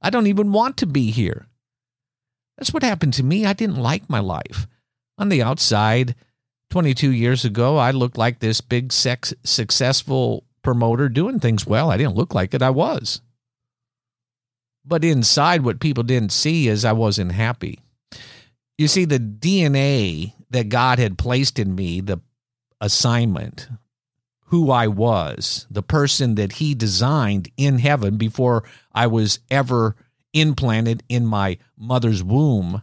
I 0.00 0.10
don't 0.10 0.28
even 0.28 0.52
want 0.52 0.76
to 0.76 0.86
be 0.86 1.10
here. 1.10 1.48
That's 2.56 2.72
what 2.72 2.84
happened 2.84 3.14
to 3.14 3.24
me. 3.24 3.44
I 3.44 3.54
didn't 3.54 3.82
like 3.82 4.08
my 4.08 4.20
life. 4.20 4.68
On 5.18 5.30
the 5.30 5.42
outside, 5.42 6.14
22 6.70 7.12
years 7.12 7.44
ago, 7.44 7.76
I 7.76 7.90
looked 7.90 8.18
like 8.18 8.40
this 8.40 8.60
big, 8.60 8.92
sex, 8.92 9.32
successful 9.44 10.44
promoter 10.62 11.08
doing 11.08 11.38
things 11.38 11.66
well. 11.66 11.90
I 11.90 11.96
didn't 11.96 12.16
look 12.16 12.34
like 12.34 12.52
it. 12.54 12.62
I 12.62 12.70
was. 12.70 13.20
But 14.84 15.04
inside, 15.04 15.62
what 15.62 15.80
people 15.80 16.04
didn't 16.04 16.32
see 16.32 16.68
is 16.68 16.84
I 16.84 16.92
wasn't 16.92 17.32
happy. 17.32 17.80
You 18.78 18.88
see, 18.88 19.04
the 19.04 19.18
DNA 19.18 20.32
that 20.50 20.68
God 20.68 20.98
had 20.98 21.18
placed 21.18 21.58
in 21.58 21.74
me, 21.74 22.00
the 22.00 22.20
assignment, 22.80 23.68
who 24.46 24.70
I 24.70 24.86
was, 24.86 25.66
the 25.70 25.82
person 25.82 26.36
that 26.36 26.52
He 26.54 26.74
designed 26.74 27.50
in 27.56 27.78
heaven 27.78 28.16
before 28.16 28.64
I 28.92 29.06
was 29.06 29.40
ever 29.50 29.96
implanted 30.32 31.02
in 31.08 31.26
my 31.26 31.58
mother's 31.76 32.22
womb, 32.22 32.82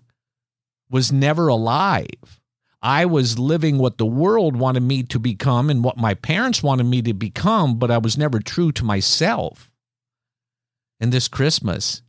was 0.89 1.11
never 1.11 1.47
alive. 1.47 2.41
I 2.83 3.05
was 3.05 3.39
living 3.39 3.77
what 3.77 3.97
the 3.97 4.05
world 4.05 4.57
wanted 4.57 4.83
me 4.83 5.03
to 5.03 5.17
become 5.17 5.69
and 5.69 5.83
what 5.85 5.95
my 5.95 6.13
parents 6.13 6.61
wanted 6.61 6.83
me 6.83 7.01
to 7.03 7.13
become, 7.13 7.79
but 7.79 7.89
I 7.89 7.97
was 7.97 8.17
never 8.17 8.41
true 8.41 8.73
to 8.73 8.83
myself. 8.83 9.71
And 10.99 11.13
this 11.13 11.29
Christmas, 11.29 12.01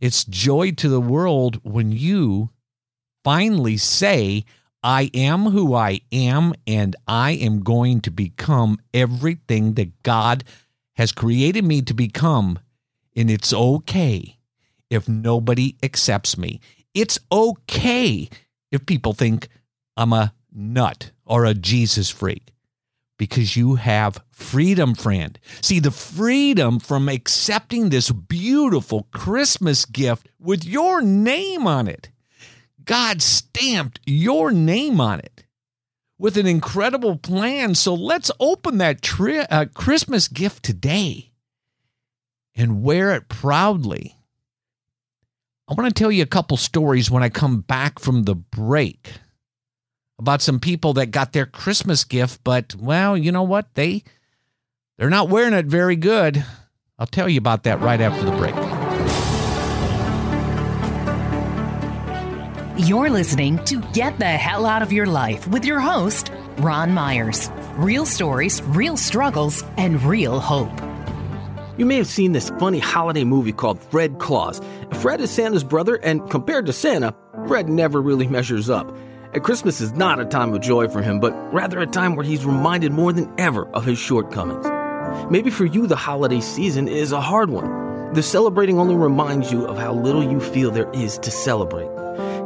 it's 0.00 0.24
joy 0.24 0.70
to 0.72 0.88
the 0.88 1.00
world 1.00 1.58
when 1.64 1.90
you 1.90 2.50
finally 3.24 3.76
say, 3.76 4.44
I 4.84 5.10
am 5.14 5.46
who 5.46 5.74
I 5.74 6.02
am, 6.12 6.54
and 6.64 6.94
I 7.08 7.32
am 7.32 7.64
going 7.64 8.00
to 8.02 8.10
become 8.12 8.78
everything 8.92 9.74
that 9.74 10.02
God 10.04 10.44
has 10.94 11.10
created 11.10 11.64
me 11.64 11.82
to 11.82 11.94
become. 11.94 12.60
And 13.16 13.30
it's 13.30 13.52
okay 13.52 14.38
if 14.90 15.08
nobody 15.08 15.76
accepts 15.82 16.38
me. 16.38 16.60
It's 16.92 17.18
okay 17.32 18.28
if 18.70 18.86
people 18.86 19.14
think 19.14 19.48
I'm 19.96 20.12
a 20.12 20.34
nut 20.52 21.10
or 21.24 21.44
a 21.44 21.54
Jesus 21.54 22.10
freak 22.10 22.52
because 23.18 23.56
you 23.56 23.76
have 23.76 24.22
freedom, 24.30 24.94
friend. 24.94 25.38
See, 25.60 25.78
the 25.78 25.90
freedom 25.90 26.80
from 26.80 27.08
accepting 27.08 27.88
this 27.88 28.10
beautiful 28.10 29.08
Christmas 29.12 29.84
gift 29.84 30.28
with 30.38 30.64
your 30.64 31.00
name 31.00 31.66
on 31.66 31.88
it. 31.88 32.10
God 32.84 33.22
stamped 33.22 34.00
your 34.04 34.50
name 34.50 35.00
on 35.00 35.20
it 35.20 35.44
with 36.18 36.36
an 36.36 36.46
incredible 36.46 37.16
plan. 37.16 37.74
So 37.74 37.94
let's 37.94 38.30
open 38.40 38.78
that 38.78 39.02
tri- 39.02 39.46
uh, 39.50 39.66
Christmas 39.74 40.28
gift 40.28 40.62
today 40.62 41.32
and 42.54 42.82
wear 42.82 43.14
it 43.14 43.28
proudly. 43.28 44.16
I 45.66 45.74
want 45.74 45.88
to 45.94 45.98
tell 45.98 46.12
you 46.12 46.22
a 46.22 46.26
couple 46.26 46.56
stories 46.56 47.10
when 47.10 47.22
I 47.22 47.30
come 47.30 47.60
back 47.60 47.98
from 47.98 48.24
the 48.24 48.34
break 48.34 49.12
about 50.18 50.42
some 50.42 50.60
people 50.60 50.94
that 50.94 51.06
got 51.06 51.32
their 51.32 51.46
Christmas 51.46 52.04
gift, 52.04 52.40
but 52.44 52.74
well, 52.76 53.16
you 53.16 53.32
know 53.32 53.42
what? 53.42 53.74
They 53.74 54.04
they're 54.96 55.10
not 55.10 55.28
wearing 55.28 55.54
it 55.54 55.66
very 55.66 55.96
good. 55.96 56.44
I'll 56.98 57.06
tell 57.06 57.28
you 57.28 57.38
about 57.38 57.64
that 57.64 57.80
right 57.80 58.00
after 58.00 58.24
the 58.24 58.36
break. 58.36 58.54
You're 62.76 63.10
listening 63.10 63.64
to 63.66 63.80
Get 63.92 64.18
the 64.18 64.26
Hell 64.26 64.66
Out 64.66 64.82
of 64.82 64.92
Your 64.92 65.06
Life 65.06 65.46
with 65.48 65.64
your 65.64 65.80
host, 65.80 66.30
Ron 66.58 66.92
Myers. 66.92 67.50
Real 67.76 68.04
stories, 68.04 68.62
real 68.62 68.96
struggles, 68.96 69.64
and 69.76 70.02
real 70.02 70.40
hope. 70.40 70.72
You 71.76 71.86
may 71.86 71.96
have 71.96 72.06
seen 72.06 72.32
this 72.32 72.50
funny 72.58 72.78
holiday 72.78 73.24
movie 73.24 73.52
called 73.52 73.80
Fred 73.80 74.18
Claus. 74.18 74.60
Fred 75.00 75.20
is 75.20 75.30
Santa's 75.30 75.64
brother, 75.64 75.96
and 75.96 76.28
compared 76.30 76.66
to 76.66 76.72
Santa, 76.72 77.14
Fred 77.48 77.68
never 77.68 78.00
really 78.00 78.28
measures 78.28 78.70
up. 78.70 78.92
Christmas 79.42 79.80
is 79.80 79.92
not 79.92 80.20
a 80.20 80.24
time 80.24 80.54
of 80.54 80.60
joy 80.60 80.88
for 80.88 81.02
him, 81.02 81.18
but 81.18 81.32
rather 81.52 81.80
a 81.80 81.86
time 81.86 82.14
where 82.14 82.24
he's 82.24 82.44
reminded 82.44 82.92
more 82.92 83.12
than 83.12 83.32
ever 83.38 83.66
of 83.74 83.84
his 83.84 83.98
shortcomings. 83.98 84.66
Maybe 85.30 85.50
for 85.50 85.64
you, 85.64 85.86
the 85.86 85.96
holiday 85.96 86.40
season 86.40 86.88
is 86.88 87.12
a 87.12 87.20
hard 87.20 87.50
one. 87.50 88.12
The 88.14 88.22
celebrating 88.22 88.78
only 88.78 88.94
reminds 88.94 89.50
you 89.50 89.66
of 89.66 89.76
how 89.76 89.92
little 89.92 90.22
you 90.22 90.40
feel 90.40 90.70
there 90.70 90.90
is 90.92 91.18
to 91.18 91.30
celebrate. 91.30 91.88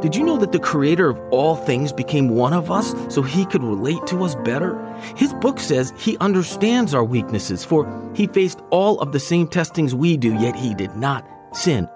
Did 0.01 0.15
you 0.15 0.23
know 0.23 0.37
that 0.37 0.51
the 0.51 0.59
creator 0.59 1.09
of 1.09 1.19
all 1.29 1.55
things 1.55 1.91
became 1.93 2.29
one 2.29 2.53
of 2.53 2.71
us 2.71 2.95
so 3.13 3.21
he 3.21 3.45
could 3.45 3.63
relate 3.63 4.05
to 4.07 4.23
us 4.23 4.33
better? 4.35 4.81
His 5.15 5.33
book 5.33 5.59
says 5.59 5.93
he 5.97 6.17
understands 6.19 6.93
our 6.93 7.03
weaknesses, 7.03 7.63
for 7.63 7.85
he 8.15 8.27
faced 8.27 8.61
all 8.71 8.99
of 8.99 9.11
the 9.11 9.19
same 9.19 9.47
testings 9.47 9.93
we 9.93 10.17
do, 10.17 10.33
yet 10.35 10.55
he 10.55 10.73
did 10.73 10.95
not 10.95 11.27
sin. 11.51 11.87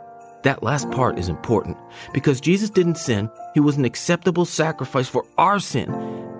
That 0.44 0.62
last 0.62 0.92
part 0.92 1.18
is 1.18 1.30
important 1.30 1.78
because 2.14 2.42
Jesus 2.42 2.70
didn't 2.70 2.98
sin. 2.98 3.30
He 3.54 3.60
was 3.60 3.78
an 3.78 3.86
acceptable 3.86 4.46
sacrifice 4.46 5.08
for 5.08 5.26
our 5.38 5.60
sin. 5.60 5.92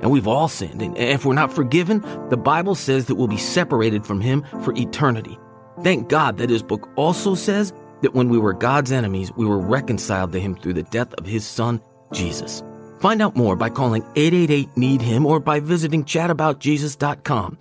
And 0.02 0.12
we've 0.12 0.28
all 0.28 0.50
sinned. 0.50 0.82
And 0.82 0.98
if 0.98 1.26
we're 1.26 1.34
not 1.34 1.54
forgiven, 1.54 2.02
the 2.30 2.38
Bible 2.38 2.76
says 2.76 3.06
that 3.06 3.16
we'll 3.16 3.28
be 3.28 3.38
separated 3.38 4.06
from 4.06 4.20
Him 4.20 4.46
for 4.62 4.74
eternity. 4.76 5.40
Thank 5.82 6.10
God 6.10 6.38
that 6.38 6.50
His 6.50 6.62
book 6.62 6.90
also 6.98 7.36
says 7.36 7.72
that 8.02 8.14
when 8.14 8.28
we 8.28 8.38
were 8.38 8.52
God's 8.54 8.92
enemies, 8.92 9.32
we 9.38 9.46
were 9.46 9.60
reconciled 9.60 10.34
to 10.34 10.40
Him 10.40 10.56
through 10.56 10.74
the 10.74 10.84
death 10.84 11.14
of 11.14 11.26
His 11.26 11.46
Son, 11.46 11.82
Jesus. 12.12 12.62
Find 13.00 13.22
out 13.22 13.38
more 13.38 13.56
by 13.56 13.70
calling 13.70 14.04
888 14.18 14.76
Need 14.76 15.02
Him 15.02 15.26
or 15.26 15.40
by 15.40 15.62
visiting 15.62 16.04
chataboutjesus.com 16.04 17.58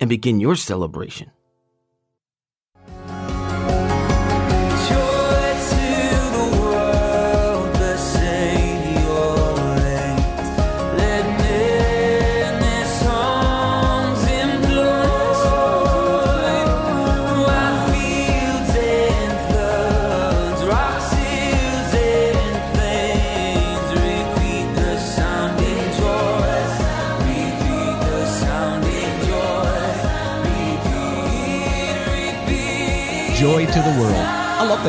and 0.00 0.10
begin 0.10 0.40
your 0.40 0.56
celebration. 0.56 1.30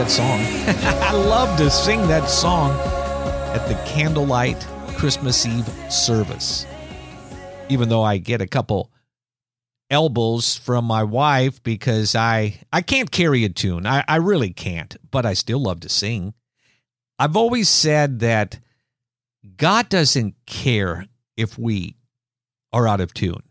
That 0.05 0.12
song. 0.12 0.39
I 1.01 1.13
love 1.13 1.57
to 1.57 1.69
sing 1.71 2.07
that 2.09 2.29
song 2.29 2.71
at 3.55 3.67
the 3.67 3.74
candlelight 3.89 4.59
Christmas 4.89 5.47
Eve 5.47 5.67
service. 5.89 6.67
Even 7.69 7.89
though 7.89 8.03
I 8.03 8.17
get 8.17 8.39
a 8.39 8.45
couple 8.45 8.91
elbows 9.89 10.57
from 10.57 10.85
my 10.85 11.03
wife 11.03 11.63
because 11.63 12.15
I 12.15 12.59
I 12.71 12.81
can't 12.81 13.09
carry 13.09 13.45
a 13.45 13.50
tune. 13.50 13.88
I, 13.88 14.03
I 14.07 14.17
really 14.17 14.53
can't, 14.53 14.95
but 15.09 15.25
I 15.25 15.33
still 15.33 15.59
love 15.59 15.79
to 15.79 15.89
sing. 15.89 16.35
I've 17.17 17.35
always 17.35 17.67
said 17.67 18.19
that 18.19 18.59
God 19.57 19.89
doesn't 19.89 20.35
care 20.45 21.07
if 21.35 21.57
we 21.57 21.95
are 22.71 22.88
out 22.88 23.01
of 23.01 23.13
tune. 23.13 23.41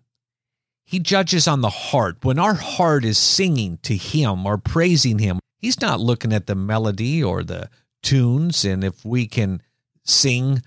He 0.85 1.01
judges 1.01 1.49
on 1.49 1.63
the 1.63 1.71
heart. 1.71 2.19
When 2.23 2.39
our 2.39 2.55
heart 2.55 3.05
is 3.05 3.19
singing 3.19 3.79
to 3.83 3.97
Him 3.97 4.47
or 4.47 4.59
praising 4.59 5.19
Him, 5.19 5.41
He's 5.65 5.81
not 5.81 5.99
looking 5.99 6.35
at 6.35 6.47
the 6.47 6.55
melody 6.55 7.25
or 7.25 7.43
the 7.43 7.71
tunes 8.03 8.67
and 8.67 8.85
if 8.85 9.03
we 9.03 9.27
can 9.27 9.63
sing 10.03 10.63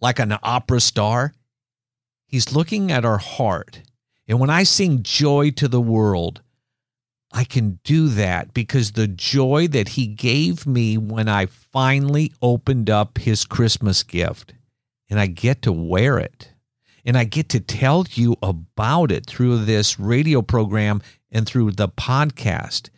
like 0.00 0.18
an 0.18 0.36
opera 0.42 0.80
star. 0.80 1.32
He's 2.26 2.52
looking 2.52 2.90
at 2.90 3.04
our 3.04 3.18
heart. 3.18 3.82
And 4.26 4.40
when 4.40 4.50
I 4.50 4.64
sing 4.64 5.04
joy 5.04 5.52
to 5.52 5.68
the 5.68 5.80
world, 5.80 6.42
I 7.32 7.44
can 7.44 7.78
do 7.84 8.08
that 8.08 8.52
because 8.52 8.90
the 8.90 9.06
joy 9.06 9.68
that 9.68 9.90
He 9.90 10.08
gave 10.08 10.66
me 10.66 10.98
when 10.98 11.28
I 11.28 11.46
finally 11.46 12.32
opened 12.42 12.90
up 12.90 13.18
His 13.18 13.44
Christmas 13.44 14.02
gift 14.02 14.54
and 15.08 15.20
I 15.20 15.28
get 15.28 15.62
to 15.62 15.72
wear 15.72 16.18
it 16.18 16.50
and 17.04 17.16
I 17.16 17.22
get 17.22 17.48
to 17.50 17.60
tell 17.60 18.04
you 18.10 18.34
about 18.42 19.12
it 19.12 19.24
through 19.24 19.66
this 19.66 20.00
radio 20.00 20.42
program 20.42 21.00
and 21.30 21.46
through 21.46 21.70
the 21.70 21.88
podcast 21.88 22.88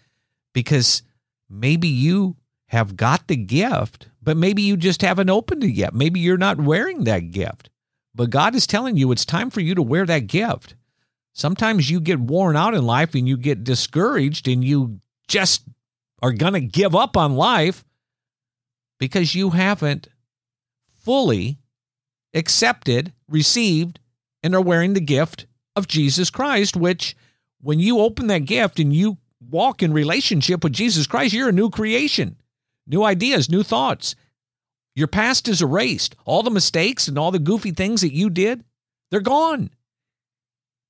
because 0.54 1.02
maybe 1.49 1.88
you 1.88 2.37
have 2.67 2.97
got 2.97 3.26
the 3.28 3.37
gift, 3.37 4.09
but 4.23 4.37
maybe 4.37 4.62
you 4.62 4.76
just 4.76 5.02
haven't 5.02 5.31
opened 5.31 5.64
it 5.64 5.73
yet. 5.73 5.95
Maybe 5.95 6.21
you're 6.21 6.37
not 6.37 6.61
wearing 6.61 7.05
that 7.05 7.31
gift. 7.31 7.71
But 8.14 8.31
God 8.31 8.55
is 8.55 8.67
telling 8.67 8.97
you 8.97 9.12
it's 9.12 9.25
time 9.25 9.50
for 9.50 9.61
you 9.61 9.75
to 9.75 9.83
wear 9.83 10.05
that 10.07 10.26
gift. 10.26 10.75
Sometimes 11.33 11.88
you 11.88 12.00
get 12.00 12.19
worn 12.19 12.57
out 12.57 12.75
in 12.75 12.85
life 12.85 13.14
and 13.14 13.28
you 13.28 13.37
get 13.37 13.64
discouraged 13.64 14.49
and 14.49 14.64
you 14.64 14.99
just 15.28 15.62
are 16.21 16.33
going 16.33 16.55
to 16.55 16.61
give 16.61 16.97
up 16.97 17.17
on 17.17 17.37
life 17.37 17.85
because 18.99 19.35
you 19.35 19.50
haven't 19.50 20.09
fully 21.00 21.59
accepted, 22.35 23.12
received, 23.28 24.00
and 24.43 24.55
are 24.55 24.61
wearing 24.61 24.95
the 24.95 25.00
gift 25.00 25.47
of 25.76 25.87
Jesus 25.87 26.28
Christ, 26.28 26.76
which 26.76 27.17
when 27.61 27.78
you 27.78 28.00
open 28.00 28.26
that 28.26 28.40
gift 28.40 28.78
and 28.78 28.93
you 28.93 29.19
walk 29.49 29.83
in 29.83 29.93
relationship 29.93 30.62
with 30.62 30.73
Jesus 30.73 31.07
Christ, 31.07 31.33
you're 31.33 31.49
a 31.49 31.52
new 31.52 31.71
creation, 31.71 32.37
new 32.87 33.02
ideas, 33.02 33.50
new 33.50 33.62
thoughts. 33.62 34.14
Your 34.95 35.09
past 35.09 35.49
is 35.49 35.62
erased. 35.62 36.17
All 36.25 36.43
the 36.43 36.50
mistakes 36.50 37.09
and 37.09 37.19
all 37.19 37.31
the 37.31 37.38
goofy 37.38 37.71
things 37.71 38.00
that 38.00 38.12
you 38.12 38.31
did, 38.31 38.64
they're 39.11 39.21
gone. 39.21 39.71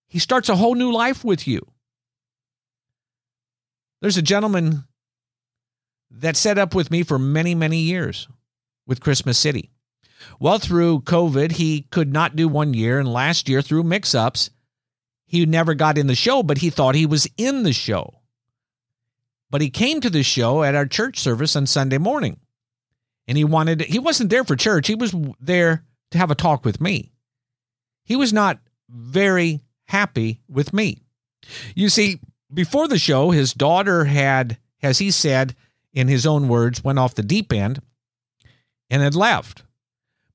He 0.08 0.18
starts 0.18 0.48
a 0.48 0.56
whole 0.56 0.74
new 0.74 0.92
life 0.92 1.24
with 1.24 1.46
you. 1.46 1.66
There's 4.00 4.16
a 4.16 4.22
gentleman 4.22 4.84
that 6.10 6.36
set 6.36 6.56
up 6.56 6.74
with 6.74 6.90
me 6.90 7.02
for 7.02 7.18
many, 7.18 7.54
many 7.54 7.78
years 7.78 8.28
with 8.86 9.00
Christmas 9.00 9.36
City. 9.38 9.70
Well, 10.40 10.58
through 10.58 11.00
COVID, 11.00 11.52
he 11.52 11.82
could 11.82 12.12
not 12.12 12.34
do 12.34 12.48
one 12.48 12.74
year, 12.74 12.98
and 12.98 13.12
last 13.12 13.48
year, 13.48 13.62
through 13.62 13.84
mix 13.84 14.14
ups, 14.14 14.50
he 15.26 15.44
never 15.44 15.74
got 15.74 15.98
in 15.98 16.06
the 16.06 16.14
show, 16.14 16.42
but 16.42 16.58
he 16.58 16.70
thought 16.70 16.94
he 16.94 17.06
was 17.06 17.28
in 17.36 17.62
the 17.62 17.72
show. 17.72 18.17
But 19.50 19.60
he 19.60 19.70
came 19.70 20.00
to 20.00 20.10
the 20.10 20.22
show 20.22 20.62
at 20.62 20.74
our 20.74 20.86
church 20.86 21.18
service 21.18 21.56
on 21.56 21.66
Sunday 21.66 21.98
morning. 21.98 22.38
And 23.26 23.36
he 23.36 23.44
wanted, 23.44 23.82
he 23.82 23.98
wasn't 23.98 24.30
there 24.30 24.44
for 24.44 24.56
church. 24.56 24.86
He 24.86 24.94
was 24.94 25.14
there 25.40 25.84
to 26.10 26.18
have 26.18 26.30
a 26.30 26.34
talk 26.34 26.64
with 26.64 26.80
me. 26.80 27.12
He 28.04 28.16
was 28.16 28.32
not 28.32 28.58
very 28.88 29.60
happy 29.84 30.40
with 30.48 30.72
me. 30.72 31.02
You 31.74 31.88
see, 31.88 32.20
before 32.52 32.88
the 32.88 32.98
show, 32.98 33.30
his 33.30 33.52
daughter 33.52 34.04
had, 34.04 34.58
as 34.82 34.98
he 34.98 35.10
said 35.10 35.54
in 35.92 36.08
his 36.08 36.26
own 36.26 36.48
words, 36.48 36.82
went 36.82 36.98
off 36.98 37.14
the 37.14 37.22
deep 37.22 37.52
end 37.52 37.82
and 38.90 39.02
had 39.02 39.14
left. 39.14 39.64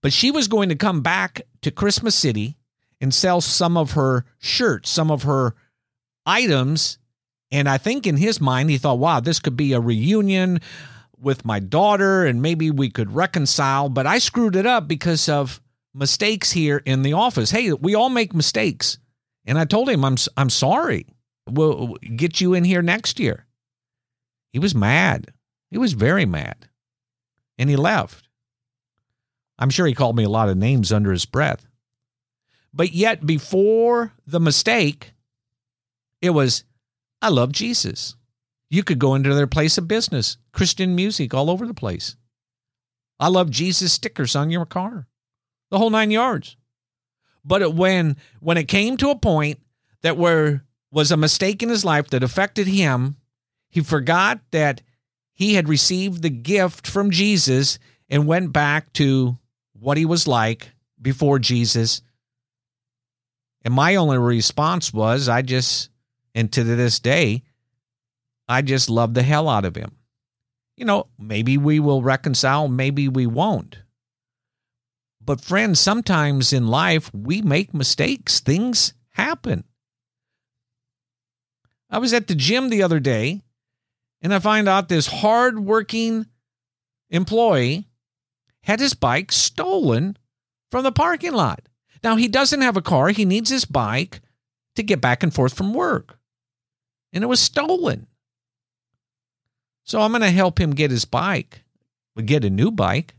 But 0.01 0.13
she 0.13 0.31
was 0.31 0.47
going 0.47 0.69
to 0.69 0.75
come 0.75 1.01
back 1.01 1.41
to 1.61 1.71
Christmas 1.71 2.15
City 2.15 2.57
and 2.99 3.13
sell 3.13 3.41
some 3.41 3.77
of 3.77 3.91
her 3.91 4.25
shirts, 4.37 4.89
some 4.89 5.09
of 5.09 5.23
her 5.23 5.55
items. 6.25 6.99
And 7.53 7.69
I 7.69 7.77
think 7.77 8.07
in 8.07 8.17
his 8.17 8.41
mind, 8.41 8.71
he 8.71 8.79
thought, 8.79 8.97
wow, 8.97 9.19
this 9.19 9.39
could 9.39 9.55
be 9.55 9.73
a 9.73 9.79
reunion 9.79 10.59
with 11.19 11.45
my 11.45 11.59
daughter 11.59 12.25
and 12.25 12.41
maybe 12.41 12.71
we 12.71 12.89
could 12.89 13.13
reconcile. 13.13 13.89
But 13.89 14.07
I 14.07 14.17
screwed 14.17 14.55
it 14.55 14.65
up 14.65 14.87
because 14.87 15.29
of 15.29 15.61
mistakes 15.93 16.51
here 16.51 16.81
in 16.83 17.03
the 17.03 17.13
office. 17.13 17.51
Hey, 17.51 17.71
we 17.71 17.93
all 17.93 18.09
make 18.09 18.33
mistakes. 18.33 18.97
And 19.45 19.59
I 19.59 19.65
told 19.65 19.87
him, 19.87 20.03
I'm, 20.03 20.15
I'm 20.35 20.49
sorry. 20.49 21.05
We'll 21.47 21.95
get 22.15 22.41
you 22.41 22.55
in 22.55 22.63
here 22.63 22.81
next 22.81 23.19
year. 23.19 23.45
He 24.51 24.57
was 24.57 24.73
mad. 24.73 25.31
He 25.69 25.77
was 25.77 25.93
very 25.93 26.25
mad. 26.25 26.69
And 27.59 27.69
he 27.69 27.75
left. 27.75 28.27
I'm 29.59 29.69
sure 29.69 29.85
he 29.85 29.93
called 29.93 30.15
me 30.15 30.23
a 30.23 30.29
lot 30.29 30.49
of 30.49 30.57
names 30.57 30.91
under 30.91 31.11
his 31.11 31.25
breath. 31.25 31.67
But 32.73 32.93
yet, 32.93 33.23
before 33.23 34.13
the 34.25 34.39
mistake, 34.39 35.13
it 36.19 36.31
was, 36.31 36.63
I 37.23 37.29
love 37.29 37.51
Jesus. 37.51 38.15
You 38.69 38.83
could 38.83 38.99
go 38.99 39.15
into 39.15 39.33
their 39.33 39.47
place 39.47 39.77
of 39.77 39.87
business, 39.87 40.37
Christian 40.51 40.95
music 40.95 41.33
all 41.33 41.49
over 41.49 41.65
the 41.65 41.73
place. 41.73 42.15
I 43.19 43.29
love 43.29 43.49
Jesus 43.49 43.93
stickers 43.93 44.35
on 44.35 44.51
your 44.51 44.65
car, 44.65 45.07
the 45.71 45.77
whole 45.77 45.89
nine 45.89 46.11
yards. 46.11 46.57
But 47.45 47.73
when 47.73 48.17
when 48.39 48.57
it 48.57 48.67
came 48.67 48.97
to 48.97 49.09
a 49.09 49.17
point 49.17 49.59
that 50.01 50.17
where 50.17 50.65
was 50.91 51.11
a 51.11 51.17
mistake 51.17 51.63
in 51.63 51.69
his 51.69 51.85
life 51.85 52.09
that 52.09 52.23
affected 52.23 52.67
him, 52.67 53.15
he 53.69 53.81
forgot 53.81 54.39
that 54.51 54.81
he 55.33 55.55
had 55.55 55.69
received 55.69 56.21
the 56.21 56.29
gift 56.29 56.87
from 56.87 57.09
Jesus 57.09 57.79
and 58.09 58.27
went 58.27 58.53
back 58.53 58.91
to 58.93 59.37
what 59.73 59.97
he 59.97 60.05
was 60.05 60.27
like 60.27 60.71
before 61.01 61.39
Jesus 61.39 62.01
and 63.63 63.73
my 63.73 63.95
only 63.95 64.17
response 64.17 64.93
was, 64.93 65.29
I 65.29 65.41
just, 65.41 65.89
and 66.35 66.51
to 66.51 66.63
this 66.63 66.99
day, 66.99 67.43
I 68.47 68.61
just 68.61 68.89
love 68.89 69.13
the 69.13 69.23
hell 69.23 69.47
out 69.47 69.65
of 69.65 69.75
him. 69.75 69.97
You 70.75 70.85
know, 70.85 71.07
maybe 71.19 71.57
we 71.57 71.79
will 71.79 72.01
reconcile, 72.01 72.67
maybe 72.67 73.07
we 73.07 73.27
won't. 73.27 73.79
But, 75.21 75.39
friends, 75.39 75.79
sometimes 75.79 76.51
in 76.51 76.67
life 76.67 77.13
we 77.13 77.41
make 77.41 77.73
mistakes, 77.73 78.39
things 78.39 78.93
happen. 79.11 79.63
I 81.89 81.99
was 81.99 82.13
at 82.13 82.27
the 82.27 82.35
gym 82.35 82.69
the 82.69 82.83
other 82.83 82.99
day 82.99 83.43
and 84.21 84.33
I 84.33 84.39
find 84.39 84.67
out 84.67 84.89
this 84.89 85.07
hardworking 85.07 86.25
employee 87.09 87.87
had 88.63 88.79
his 88.79 88.93
bike 88.93 89.31
stolen 89.31 90.17
from 90.71 90.83
the 90.83 90.91
parking 90.91 91.33
lot. 91.33 91.61
Now, 92.03 92.15
he 92.15 92.27
doesn't 92.27 92.61
have 92.61 92.75
a 92.75 92.81
car. 92.81 93.09
He 93.09 93.25
needs 93.25 93.49
his 93.49 93.65
bike 93.65 94.21
to 94.75 94.83
get 94.83 95.01
back 95.01 95.23
and 95.23 95.33
forth 95.33 95.53
from 95.53 95.73
work. 95.73 96.17
And 97.13 97.23
it 97.23 97.27
was 97.27 97.39
stolen. 97.39 98.07
So 99.85 100.01
I'm 100.01 100.11
going 100.11 100.21
to 100.21 100.31
help 100.31 100.59
him 100.59 100.71
get 100.71 100.91
his 100.91 101.05
bike, 101.05 101.63
but 102.15 102.25
get 102.25 102.43
a 102.43 102.49
new 102.49 102.71
bike. 102.71 103.15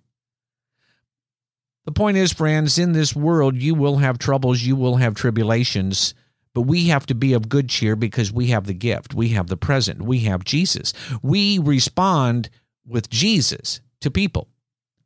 The 1.84 1.92
point 1.92 2.16
is, 2.16 2.32
friends, 2.32 2.78
in 2.78 2.92
this 2.92 3.14
world, 3.14 3.56
you 3.56 3.74
will 3.74 3.98
have 3.98 4.18
troubles, 4.18 4.62
you 4.62 4.74
will 4.74 4.96
have 4.96 5.14
tribulations, 5.14 6.14
but 6.54 6.62
we 6.62 6.88
have 6.88 7.04
to 7.06 7.14
be 7.14 7.34
of 7.34 7.48
good 7.48 7.68
cheer 7.68 7.94
because 7.94 8.32
we 8.32 8.46
have 8.48 8.66
the 8.66 8.74
gift, 8.74 9.12
we 9.12 9.28
have 9.30 9.48
the 9.48 9.56
present, 9.56 10.02
we 10.02 10.20
have 10.20 10.44
Jesus. 10.44 10.94
We 11.22 11.58
respond 11.58 12.48
with 12.86 13.10
Jesus 13.10 13.80
to 14.00 14.10
people. 14.10 14.48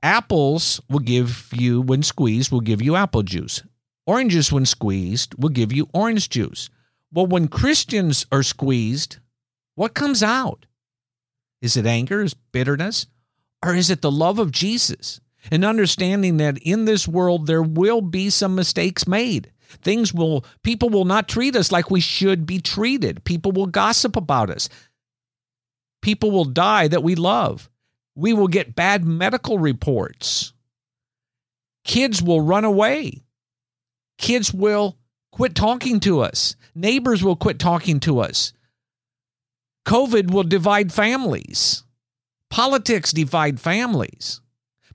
Apples 0.02 0.80
will 0.88 1.00
give 1.00 1.48
you, 1.52 1.80
when 1.80 2.04
squeezed, 2.04 2.52
will 2.52 2.60
give 2.60 2.80
you 2.80 2.94
apple 2.94 3.24
juice. 3.24 3.62
Oranges, 4.06 4.52
when 4.52 4.64
squeezed, 4.64 5.34
will 5.36 5.48
give 5.48 5.72
you 5.72 5.88
orange 5.92 6.28
juice. 6.28 6.70
Well, 7.12 7.26
when 7.26 7.48
Christians 7.48 8.26
are 8.30 8.42
squeezed, 8.42 9.18
what 9.74 9.94
comes 9.94 10.22
out? 10.22 10.66
Is 11.62 11.76
it 11.76 11.86
anger? 11.86 12.22
Is 12.22 12.34
bitterness? 12.34 13.06
Or 13.64 13.74
is 13.74 13.90
it 13.90 14.02
the 14.02 14.10
love 14.10 14.38
of 14.38 14.52
Jesus? 14.52 15.20
And 15.50 15.64
understanding 15.64 16.36
that 16.38 16.58
in 16.58 16.84
this 16.84 17.08
world 17.08 17.46
there 17.46 17.62
will 17.62 18.00
be 18.00 18.30
some 18.30 18.54
mistakes 18.54 19.06
made. 19.06 19.52
Things 19.82 20.12
will, 20.12 20.44
people 20.62 20.88
will 20.88 21.04
not 21.04 21.28
treat 21.28 21.56
us 21.56 21.72
like 21.72 21.90
we 21.90 22.00
should 22.00 22.46
be 22.46 22.60
treated. 22.60 23.24
People 23.24 23.52
will 23.52 23.66
gossip 23.66 24.16
about 24.16 24.50
us. 24.50 24.68
People 26.02 26.30
will 26.30 26.44
die 26.44 26.88
that 26.88 27.02
we 27.02 27.14
love. 27.14 27.68
We 28.14 28.32
will 28.32 28.48
get 28.48 28.74
bad 28.74 29.04
medical 29.04 29.58
reports. 29.58 30.52
Kids 31.84 32.22
will 32.22 32.40
run 32.40 32.64
away. 32.64 33.22
Kids 34.18 34.52
will 34.52 34.97
quit 35.38 35.54
talking 35.54 36.00
to 36.00 36.18
us. 36.20 36.56
Neighbors 36.74 37.22
will 37.22 37.36
quit 37.36 37.60
talking 37.60 38.00
to 38.00 38.18
us. 38.18 38.52
COVID 39.86 40.32
will 40.32 40.42
divide 40.42 40.92
families. 40.92 41.84
Politics 42.50 43.12
divide 43.12 43.60
families. 43.60 44.40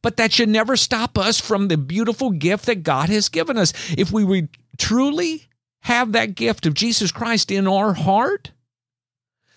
But 0.02 0.18
that 0.18 0.34
should 0.34 0.50
never 0.50 0.76
stop 0.76 1.18
us 1.18 1.40
from 1.40 1.70
the 1.70 1.78
beautiful 1.78 2.30
gift 2.32 2.66
that 2.66 2.84
God 2.84 3.08
has 3.08 3.30
given 3.30 3.58
us. 3.58 3.72
If 3.98 4.12
we 4.12 4.26
re- 4.26 4.50
truly 4.78 5.48
have 5.84 6.12
that 6.12 6.36
gift 6.36 6.66
of 6.66 6.74
Jesus 6.74 7.14
Christ 7.14 7.50
in 7.50 7.66
our 7.66 7.94
heart, 7.94 8.52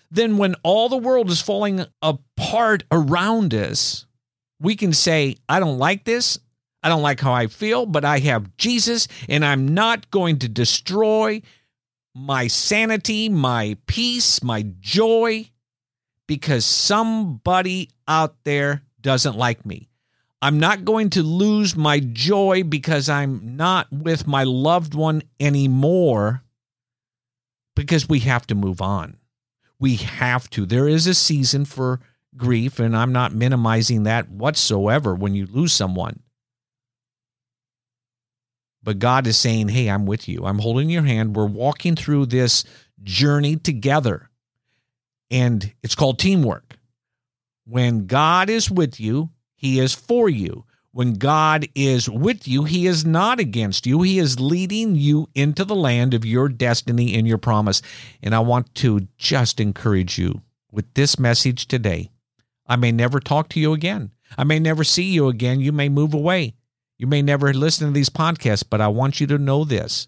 then 0.09 0.37
when 0.37 0.55
all 0.63 0.87
the 0.87 0.95
world 0.95 1.29
is 1.29 1.41
falling 1.41 1.85
apart 2.01 2.85
around 2.93 3.53
us, 3.53 4.05
we 4.61 4.77
can 4.77 4.93
say, 4.93 5.35
I 5.49 5.59
don't 5.59 5.79
like 5.79 6.05
this. 6.05 6.39
I 6.83 6.89
don't 6.89 7.01
like 7.01 7.19
how 7.19 7.33
I 7.33 7.47
feel, 7.47 7.85
but 7.85 8.05
I 8.05 8.19
have 8.19 8.55
Jesus, 8.57 9.07
and 9.27 9.43
I'm 9.43 9.67
not 9.67 10.09
going 10.11 10.39
to 10.39 10.49
destroy 10.49 11.41
my 12.13 12.47
sanity, 12.47 13.29
my 13.29 13.77
peace, 13.87 14.41
my 14.43 14.65
joy 14.79 15.49
because 16.27 16.65
somebody 16.65 17.89
out 18.07 18.35
there 18.43 18.83
doesn't 19.01 19.37
like 19.37 19.65
me. 19.65 19.89
I'm 20.41 20.59
not 20.59 20.85
going 20.85 21.09
to 21.11 21.23
lose 21.23 21.75
my 21.75 21.99
joy 21.99 22.63
because 22.63 23.09
I'm 23.09 23.55
not 23.55 23.87
with 23.91 24.27
my 24.27 24.43
loved 24.43 24.93
one 24.93 25.23
anymore 25.39 26.43
because 27.75 28.09
we 28.09 28.19
have 28.19 28.45
to 28.47 28.55
move 28.55 28.81
on 28.81 29.17
we 29.79 29.95
have 29.95 30.49
to. 30.51 30.65
There 30.65 30.87
is 30.87 31.07
a 31.07 31.13
season 31.13 31.65
for 31.65 31.99
grief, 32.35 32.79
and 32.79 32.95
I'm 32.95 33.11
not 33.11 33.33
minimizing 33.33 34.03
that 34.03 34.29
whatsoever 34.29 35.13
when 35.13 35.35
you 35.35 35.45
lose 35.45 35.73
someone. 35.73 36.21
But 38.87 38.99
God 38.99 39.27
is 39.27 39.37
saying, 39.37 39.67
Hey, 39.67 39.89
I'm 39.89 40.05
with 40.05 40.29
you. 40.29 40.45
I'm 40.45 40.59
holding 40.59 40.89
your 40.89 41.03
hand. 41.03 41.35
We're 41.35 41.45
walking 41.45 41.97
through 41.97 42.27
this 42.27 42.63
journey 43.03 43.57
together. 43.57 44.29
And 45.29 45.73
it's 45.83 45.93
called 45.93 46.19
teamwork. 46.19 46.77
When 47.65 48.07
God 48.07 48.49
is 48.49 48.71
with 48.71 48.97
you, 48.97 49.31
he 49.57 49.81
is 49.81 49.93
for 49.93 50.29
you. 50.29 50.63
When 50.91 51.15
God 51.15 51.67
is 51.75 52.09
with 52.09 52.47
you, 52.47 52.63
He 52.63 52.87
is 52.87 53.05
not 53.05 53.41
against 53.41 53.85
you. 53.85 54.03
He 54.03 54.19
is 54.19 54.39
leading 54.39 54.95
you 54.95 55.27
into 55.35 55.65
the 55.65 55.75
land 55.75 56.13
of 56.13 56.23
your 56.23 56.47
destiny 56.47 57.13
and 57.15 57.27
your 57.27 57.37
promise. 57.37 57.81
And 58.23 58.33
I 58.33 58.39
want 58.39 58.73
to 58.75 59.09
just 59.17 59.59
encourage 59.59 60.17
you 60.17 60.43
with 60.71 60.93
this 60.93 61.19
message 61.19 61.67
today. 61.67 62.09
I 62.65 62.77
may 62.77 62.93
never 62.93 63.19
talk 63.19 63.49
to 63.49 63.59
you 63.59 63.73
again. 63.73 64.11
I 64.37 64.45
may 64.45 64.59
never 64.59 64.85
see 64.85 65.11
you 65.11 65.27
again. 65.27 65.59
You 65.59 65.73
may 65.73 65.89
move 65.89 66.13
away. 66.13 66.55
You 66.97 67.07
may 67.07 67.21
never 67.21 67.53
listen 67.53 67.87
to 67.87 67.93
these 67.93 68.09
podcasts, 68.09 68.63
but 68.67 68.81
I 68.81 68.87
want 68.87 69.19
you 69.19 69.27
to 69.27 69.37
know 69.37 69.63
this 69.63 70.07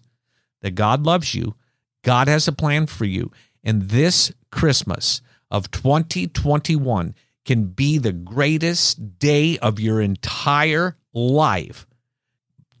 that 0.62 0.74
God 0.74 1.04
loves 1.04 1.34
you. 1.34 1.54
God 2.02 2.28
has 2.28 2.46
a 2.46 2.52
plan 2.52 2.86
for 2.86 3.04
you. 3.04 3.30
And 3.64 3.82
this 3.82 4.32
Christmas 4.50 5.22
of 5.50 5.70
2021, 5.70 7.14
can 7.44 7.64
be 7.64 7.98
the 7.98 8.12
greatest 8.12 9.18
day 9.18 9.58
of 9.58 9.80
your 9.80 10.00
entire 10.00 10.96
life 11.12 11.86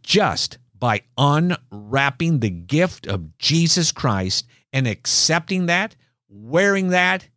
just 0.02 0.58
by 0.78 1.02
unwrapping 1.18 2.40
the 2.40 2.50
gift 2.50 3.06
of 3.06 3.36
Jesus 3.38 3.92
Christ 3.92 4.46
and 4.72 4.86
accepting 4.86 5.66
that, 5.66 5.96
wearing 6.28 6.88
that, 6.88 7.28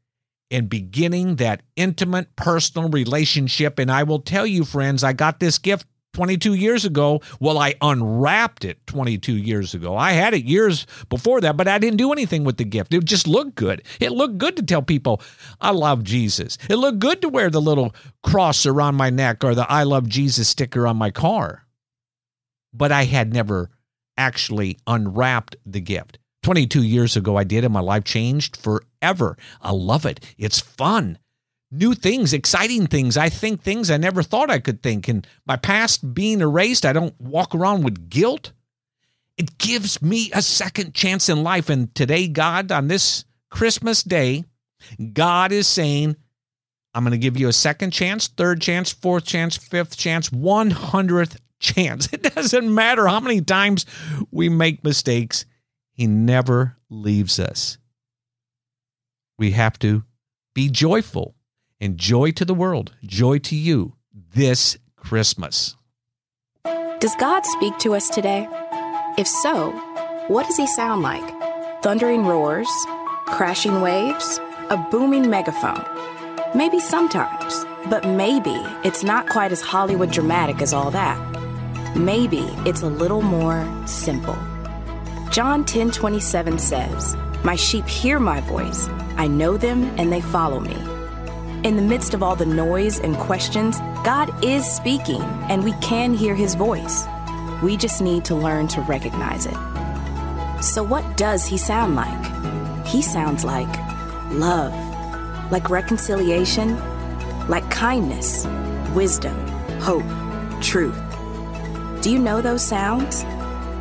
and 0.51 0.69
beginning 0.69 1.37
that 1.37 1.63
intimate 1.75 2.35
personal 2.35 2.89
relationship. 2.89 3.79
And 3.79 3.91
I 3.91 4.03
will 4.03 4.19
tell 4.19 4.45
you, 4.45 4.63
friends, 4.63 5.03
I 5.03 5.13
got 5.13 5.39
this 5.39 5.57
gift 5.57 5.87
22 6.13 6.53
years 6.53 6.85
ago. 6.85 7.21
Well, 7.39 7.57
I 7.57 7.75
unwrapped 7.81 8.65
it 8.65 8.85
22 8.87 9.33
years 9.33 9.73
ago. 9.73 9.97
I 9.97 10.11
had 10.11 10.33
it 10.33 10.45
years 10.45 10.85
before 11.09 11.41
that, 11.41 11.57
but 11.57 11.67
I 11.67 11.79
didn't 11.79 11.97
do 11.97 12.11
anything 12.11 12.43
with 12.43 12.57
the 12.57 12.63
gift. 12.63 12.93
It 12.93 13.03
just 13.03 13.27
looked 13.27 13.55
good. 13.55 13.83
It 13.99 14.11
looked 14.11 14.37
good 14.37 14.55
to 14.57 14.63
tell 14.63 14.81
people 14.81 15.21
I 15.59 15.71
love 15.71 16.03
Jesus. 16.03 16.57
It 16.69 16.75
looked 16.75 16.99
good 16.99 17.21
to 17.21 17.29
wear 17.29 17.49
the 17.49 17.61
little 17.61 17.95
cross 18.23 18.65
around 18.65 18.95
my 18.95 19.09
neck 19.09 19.43
or 19.43 19.55
the 19.55 19.69
I 19.69 19.83
love 19.83 20.07
Jesus 20.07 20.47
sticker 20.47 20.87
on 20.87 20.97
my 20.97 21.11
car. 21.11 21.65
But 22.73 22.91
I 22.91 23.03
had 23.03 23.33
never 23.33 23.69
actually 24.17 24.77
unwrapped 24.87 25.55
the 25.65 25.81
gift. 25.81 26.19
22 26.43 26.83
years 26.83 27.15
ago, 27.15 27.37
I 27.37 27.45
did, 27.45 27.63
and 27.63 27.73
my 27.73 27.79
life 27.79 28.03
changed 28.03 28.57
forever. 28.57 29.37
I 29.61 29.71
love 29.71 30.05
it. 30.05 30.19
It's 30.37 30.59
fun 30.59 31.17
new 31.73 31.95
things, 31.95 32.33
exciting 32.33 32.87
things. 32.87 33.17
I 33.17 33.29
think 33.29 33.61
things 33.61 33.89
I 33.89 33.97
never 33.97 34.21
thought 34.21 34.49
I 34.49 34.59
could 34.59 34.83
think. 34.83 35.07
And 35.07 35.25
my 35.45 35.55
past 35.57 36.13
being 36.13 36.39
erased, 36.39 36.85
I 36.85 36.93
don't 36.93 37.19
walk 37.19 37.55
around 37.55 37.83
with 37.83 38.09
guilt. 38.09 38.53
It 39.37 39.57
gives 39.57 40.01
me 40.01 40.29
a 40.33 40.41
second 40.41 40.93
chance 40.93 41.27
in 41.27 41.43
life. 41.43 41.69
And 41.69 41.93
today, 41.95 42.27
God, 42.27 42.71
on 42.71 42.87
this 42.87 43.25
Christmas 43.49 44.03
day, 44.03 44.45
God 45.13 45.51
is 45.51 45.67
saying, 45.67 46.15
I'm 46.93 47.03
going 47.03 47.11
to 47.11 47.17
give 47.17 47.37
you 47.37 47.47
a 47.47 47.53
second 47.53 47.91
chance, 47.91 48.27
third 48.27 48.61
chance, 48.61 48.91
fourth 48.91 49.25
chance, 49.25 49.57
fifth 49.57 49.97
chance, 49.97 50.29
100th 50.29 51.37
chance. 51.59 52.07
It 52.13 52.35
doesn't 52.35 52.73
matter 52.73 53.07
how 53.07 53.19
many 53.19 53.41
times 53.41 53.87
we 54.29 54.49
make 54.49 54.83
mistakes, 54.83 55.45
He 55.91 56.05
never 56.05 56.77
leaves 56.89 57.39
us. 57.39 57.79
We 59.39 59.51
have 59.51 59.79
to 59.79 60.03
be 60.53 60.69
joyful 60.69 61.35
and 61.83 61.97
joy 61.97 62.31
to 62.31 62.45
the 62.45 62.53
world, 62.53 62.95
joy 63.03 63.37
to 63.37 63.57
you 63.57 63.91
this 64.13 64.77
Christmas. 64.95 65.75
Does 66.99 67.13
God 67.19 67.45
speak 67.45 67.77
to 67.79 67.93
us 67.93 68.07
today? 68.07 68.47
If 69.17 69.27
so, 69.27 69.71
what 70.29 70.47
does 70.47 70.55
he 70.55 70.65
sound 70.65 71.01
like? 71.01 71.29
Thundering 71.83 72.25
roars? 72.25 72.69
Crashing 73.25 73.81
waves? 73.81 74.39
A 74.69 74.77
booming 74.77 75.29
megaphone? 75.29 75.83
Maybe 76.55 76.79
sometimes, 76.79 77.65
but 77.89 78.07
maybe 78.07 78.55
it's 78.85 79.03
not 79.03 79.27
quite 79.27 79.51
as 79.51 79.59
Hollywood 79.59 80.09
dramatic 80.09 80.61
as 80.61 80.71
all 80.71 80.89
that. 80.91 81.17
Maybe 81.97 82.45
it's 82.65 82.81
a 82.81 82.87
little 82.87 83.21
more 83.21 83.67
simple. 83.85 84.37
John 85.31 85.65
10 85.65 85.91
27 85.91 86.59
says, 86.59 87.17
My 87.43 87.57
sheep 87.57 87.85
hear 87.89 88.21
my 88.21 88.39
voice, 88.39 88.87
I 89.17 89.27
know 89.27 89.57
them, 89.57 89.83
and 89.97 90.13
they 90.13 90.21
follow 90.21 90.61
me. 90.61 90.92
In 91.63 91.77
the 91.77 91.81
midst 91.81 92.13
of 92.13 92.21
all 92.21 92.35
the 92.35 92.45
noise 92.45 92.99
and 92.99 93.15
questions, 93.15 93.79
God 94.03 94.29
is 94.43 94.69
speaking 94.69 95.21
and 95.49 95.63
we 95.63 95.71
can 95.79 96.13
hear 96.13 96.35
his 96.35 96.55
voice. 96.55 97.05
We 97.63 97.77
just 97.77 98.01
need 98.01 98.25
to 98.25 98.35
learn 98.35 98.67
to 98.69 98.81
recognize 98.81 99.45
it. 99.45 99.55
So, 100.61 100.83
what 100.83 101.15
does 101.15 101.45
he 101.45 101.57
sound 101.57 101.95
like? 101.95 102.85
He 102.85 103.01
sounds 103.01 103.45
like 103.45 103.73
love, 104.31 104.73
like 105.53 105.69
reconciliation, 105.69 106.77
like 107.47 107.71
kindness, 107.71 108.45
wisdom, 108.93 109.33
hope, 109.79 110.03
truth. 110.61 110.99
Do 112.01 112.11
you 112.11 112.19
know 112.19 112.41
those 112.41 112.61
sounds? 112.61 113.23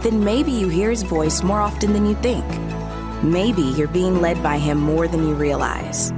Then 0.05 0.23
maybe 0.23 0.53
you 0.53 0.69
hear 0.69 0.91
his 0.91 1.03
voice 1.03 1.43
more 1.43 1.61
often 1.61 1.95
than 1.95 2.07
you 2.07 2.15
think. 2.15 2.45
Maybe 3.25 3.63
you're 3.63 3.89
being 3.89 4.21
led 4.21 4.41
by 4.41 4.59
him 4.59 4.79
more 4.79 5.09
than 5.09 5.27
you 5.27 5.35
realize. 5.35 6.13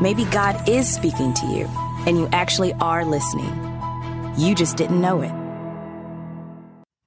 Maybe 0.00 0.24
God 0.26 0.68
is 0.68 0.92
speaking 0.92 1.34
to 1.34 1.46
you 1.46 1.68
and 2.06 2.16
you 2.16 2.28
actually 2.32 2.72
are 2.74 3.04
listening. 3.04 3.52
You 4.36 4.54
just 4.54 4.76
didn't 4.76 5.00
know 5.00 5.22
it. 5.22 5.32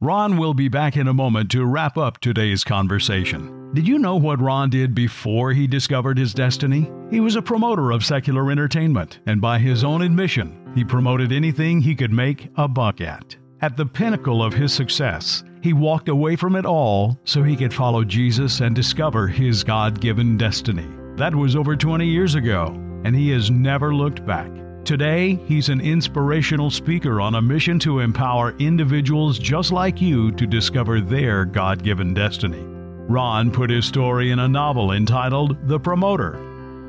Ron 0.02 0.38
will 0.38 0.54
be 0.54 0.68
back 0.68 0.98
in 0.98 1.08
a 1.08 1.14
moment 1.14 1.52
to 1.52 1.66
wrap 1.66 1.98
up 1.98 2.20
today's 2.20 2.64
conversation. 2.64 3.72
Did 3.74 3.88
you 3.88 4.00
know 4.00 4.18
what 4.18 4.42
Ron 4.42 4.70
did 4.70 4.94
before 4.94 5.54
he 5.54 5.68
discovered 5.68 6.18
his 6.18 6.34
destiny? 6.34 6.92
He 7.10 7.20
was 7.20 7.36
a 7.36 7.42
promoter 7.42 7.92
of 7.92 8.04
secular 8.04 8.52
entertainment, 8.52 9.20
and 9.28 9.40
by 9.40 9.60
his 9.60 9.84
own 9.84 10.02
admission, 10.02 10.72
he 10.76 10.84
promoted 10.84 11.32
anything 11.32 11.80
he 11.80 11.96
could 11.96 12.12
make 12.12 12.50
a 12.58 12.68
buck 12.68 13.00
at. 13.00 13.36
At 13.62 13.78
the 13.78 13.86
pinnacle 13.86 14.44
of 14.44 14.54
his 14.54 14.74
success, 14.74 15.44
he 15.62 15.72
walked 15.72 16.10
away 16.10 16.36
from 16.36 16.56
it 16.56 16.66
all 16.66 17.20
so 17.24 17.44
he 17.44 17.56
could 17.56 17.74
follow 17.74 18.04
Jesus 18.04 18.60
and 18.60 18.76
discover 18.76 19.28
his 19.28 19.64
God 19.64 20.02
given 20.02 20.36
destiny. 20.36 20.88
That 21.18 21.36
was 21.36 21.56
over 21.56 21.76
20 21.76 22.06
years 22.06 22.36
ago, 22.36 22.68
and 23.04 23.16
he 23.16 23.30
has 23.32 23.52
never 23.52 23.94
looked 23.94 24.26
back. 24.26 24.50
Today, 24.86 25.36
he's 25.46 25.70
an 25.70 25.80
inspirational 25.82 26.72
speaker 26.72 27.22
on 27.22 27.36
a 27.36 27.42
mission 27.42 27.78
to 27.80 28.00
empower 28.00 28.56
individuals 28.58 29.38
just 29.38 29.72
like 29.72 30.02
you 30.02 30.32
to 30.32 30.48
discover 30.48 31.00
their 31.00 31.46
God 31.46 31.84
given 31.84 32.14
destiny. 32.14 32.64
Ron 33.08 33.52
put 33.52 33.70
his 33.70 33.86
story 33.86 34.32
in 34.32 34.40
a 34.40 34.48
novel 34.48 34.94
entitled 34.94 35.68
The 35.68 35.80
Promoter, 35.80 36.36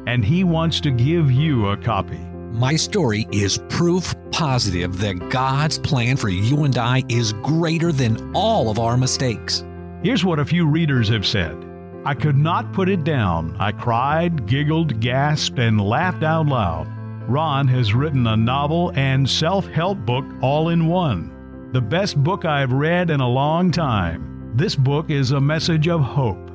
and 0.07 0.25
he 0.25 0.45
wants 0.45 0.81
to 0.81 0.91
give 0.91 1.31
you 1.31 1.69
a 1.69 1.77
copy. 1.77 2.19
My 2.53 2.77
story 2.77 3.27
is 3.33 3.59
proof 3.69 4.15
positive 4.31 4.99
that 4.99 5.31
God's 5.31 5.79
plan 5.79 6.17
for 6.17 6.29
you 6.29 6.65
and 6.65 6.79
I 6.79 7.03
is 7.09 7.33
greater 7.35 7.93
than 7.93 8.33
all 8.35 8.71
of 8.71 8.79
our 8.79 8.97
mistakes. 8.97 9.65
Here's 10.03 10.25
what 10.25 10.39
a 10.39 10.45
few 10.45 10.67
readers 10.67 11.09
have 11.09 11.27
said. 11.27 11.57
I 12.05 12.15
could 12.15 12.37
not 12.37 12.73
put 12.73 12.89
it 12.89 13.05
down. 13.05 13.55
I 13.61 13.71
cried, 13.71 14.47
giggled, 14.47 15.01
gasped, 15.01 15.59
and 15.59 15.81
laughed 15.81 16.25
out 16.25 16.47
loud. 16.47 16.89
Ron 17.29 17.69
has 17.69 17.95
written 17.95 18.27
a 18.27 18.37
novel 18.37 18.91
and 18.97 19.29
self 19.29 19.67
help 19.69 19.99
book 19.99 20.25
all 20.41 20.71
in 20.71 20.89
one. 20.89 21.71
The 21.73 21.81
best 21.81 22.23
book 22.23 22.45
I've 22.45 22.73
read 22.73 23.09
in 23.11 23.21
a 23.21 23.29
long 23.29 23.71
time. 23.71 24.53
This 24.55 24.75
book 24.75 25.11
is 25.11 25.31
a 25.31 25.41
message 25.41 25.87
of 25.89 26.01
hope. 26.01 26.51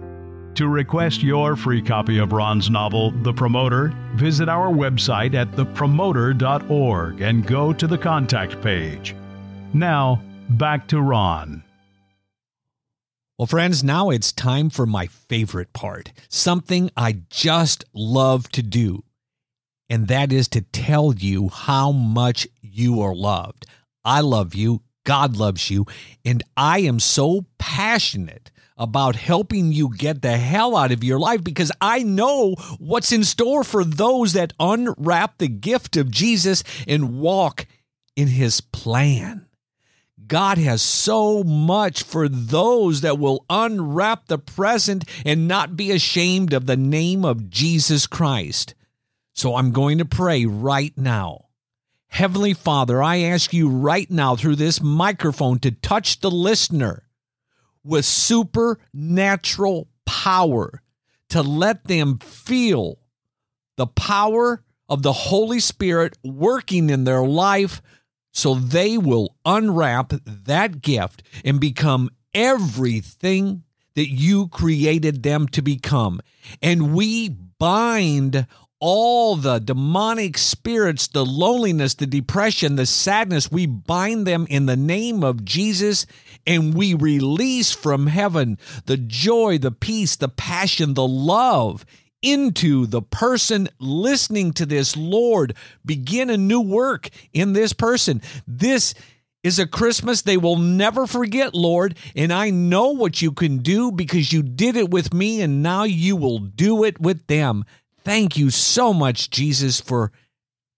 To 0.56 0.68
request 0.68 1.24
your 1.24 1.56
free 1.56 1.82
copy 1.82 2.18
of 2.18 2.34
Ron's 2.34 2.70
novel, 2.70 3.12
The 3.12 3.32
Promoter, 3.32 3.94
visit 4.16 4.50
our 4.50 4.70
website 4.70 5.34
at 5.34 5.52
thepromoter.org 5.52 7.22
and 7.22 7.48
go 7.48 7.72
to 7.74 7.88
the 7.88 7.98
contact 7.98 8.62
page. 8.62 9.16
Now, 9.74 10.22
back 10.50 10.88
to 10.88 11.02
Ron. 11.02 11.64
Well, 13.38 13.46
friends, 13.46 13.84
now 13.84 14.10
it's 14.10 14.32
time 14.32 14.72
for 14.72 14.88
my 14.88 15.06
favorite 15.06 15.72
part 15.72 16.12
something 16.28 16.90
I 16.98 17.22
just 17.30 17.86
love 17.94 18.50
to 18.54 18.64
do. 18.64 19.04
And 19.92 20.08
that 20.08 20.34
is 20.34 20.48
to 20.50 20.62
tell 20.62 21.14
you 21.14 21.50
how 21.50 21.92
much 21.92 22.48
you 22.64 23.00
are 23.02 23.14
loved. 23.14 23.68
I 24.04 24.22
love 24.22 24.56
you. 24.56 24.82
God 25.06 25.38
loves 25.38 25.70
you. 25.70 25.86
And 26.26 26.42
I 26.58 26.80
am 26.80 27.00
so 27.00 27.46
passionate 27.60 28.50
about 28.76 29.16
helping 29.16 29.72
you 29.72 29.96
get 29.96 30.24
the 30.24 30.38
hell 30.38 30.76
out 30.76 30.92
of 30.92 31.04
your 31.04 31.20
life 31.20 31.44
because 31.44 31.72
I 31.80 32.02
know 32.02 32.56
what's 32.80 33.12
in 33.12 33.24
store 33.24 33.64
for 33.64 33.84
those 33.84 34.34
that 34.34 34.54
unwrap 34.60 35.38
the 35.38 35.48
gift 35.48 35.96
of 35.96 36.10
Jesus 36.10 36.64
and 36.88 37.20
walk 37.20 37.68
in 38.16 38.30
his 38.30 38.62
plan. 38.62 39.47
God 40.28 40.58
has 40.58 40.82
so 40.82 41.44
much 41.44 42.04
for 42.04 42.28
those 42.28 43.02
that 43.02 43.20
will 43.20 43.46
unwrap 43.50 44.28
the 44.28 44.38
present 44.38 45.06
and 45.26 45.48
not 45.48 45.78
be 45.78 45.92
ashamed 45.92 46.54
of 46.54 46.66
the 46.66 46.78
name 46.78 47.24
of 47.24 47.50
Jesus 47.50 48.08
Christ. 48.08 48.76
So 49.34 49.56
I'm 49.56 49.72
going 49.72 50.00
to 50.00 50.06
pray 50.06 50.46
right 50.46 50.98
now. 50.98 51.46
Heavenly 52.08 52.54
Father, 52.54 53.04
I 53.04 53.18
ask 53.20 53.54
you 53.54 53.70
right 53.70 54.10
now 54.10 54.36
through 54.36 54.56
this 54.56 54.82
microphone 54.82 55.60
to 55.60 55.72
touch 55.72 56.22
the 56.22 56.32
listener 56.32 57.04
with 57.84 58.06
supernatural 58.06 59.88
power, 60.06 60.82
to 61.30 61.42
let 61.42 61.86
them 61.86 62.18
feel 62.20 63.00
the 63.76 63.88
power 63.88 64.64
of 64.90 65.04
the 65.04 65.14
Holy 65.14 65.60
Spirit 65.60 66.18
working 66.24 66.90
in 66.90 67.04
their 67.04 67.24
life 67.24 67.82
so 68.38 68.54
they 68.54 69.00
will 69.00 69.36
unwrap 69.46 70.14
that 70.24 70.84
gift 70.84 71.24
and 71.44 71.60
become 71.60 72.08
everything 72.36 73.64
that 73.96 74.12
you 74.12 74.48
created 74.50 75.24
them 75.24 75.48
to 75.48 75.64
become. 75.64 76.22
And 76.62 76.94
we 76.94 77.30
bind 77.30 78.46
all 78.80 79.38
the 79.38 79.58
demonic 79.58 80.38
spirits, 80.38 81.08
the 81.08 81.26
loneliness, 81.26 81.96
the 81.96 82.06
depression, 82.06 82.76
the 82.76 82.86
sadness, 82.86 83.52
we 83.52 83.66
bind 83.66 84.28
them 84.28 84.46
in 84.52 84.68
the 84.68 84.78
name 84.78 85.24
of 85.24 85.44
Jesus 85.44 86.06
and 86.46 86.76
we 86.76 86.94
release 86.94 87.72
from 87.72 88.06
heaven 88.06 88.60
the 88.86 88.98
joy, 88.98 89.58
the 89.58 89.72
peace, 89.72 90.16
the 90.16 90.30
passion, 90.30 90.94
the 90.94 91.08
love 91.08 91.88
into 92.22 92.86
the 92.86 93.02
person 93.02 93.70
listening 93.80 94.54
to 94.54 94.66
this. 94.66 94.98
Lord, 94.98 95.56
begin 95.86 96.30
a 96.30 96.38
new 96.38 96.62
work 96.62 97.10
in 97.34 97.54
this 97.54 97.74
person. 97.74 98.22
This 98.48 98.94
is 99.44 99.60
a 99.60 99.68
Christmas 99.68 100.22
they 100.22 100.38
will 100.38 100.58
never 100.58 101.08
forget, 101.08 101.54
Lord. 101.54 101.98
And 102.16 102.34
I 102.34 102.50
know 102.50 102.90
what 102.90 103.22
you 103.22 103.32
can 103.32 103.60
do 103.60 103.92
because 103.92 104.34
you 104.34 104.44
did 104.44 104.76
it 104.76 104.90
with 104.90 105.14
me, 105.14 105.42
and 105.42 105.64
now 105.64 105.84
you 105.84 106.16
will 106.16 106.40
do 106.40 106.84
it 106.84 107.00
with 107.00 107.28
them. 107.28 107.64
Thank 108.04 108.38
you 108.38 108.50
so 108.50 108.94
much, 108.94 109.30
Jesus, 109.30 109.80
for 109.80 110.12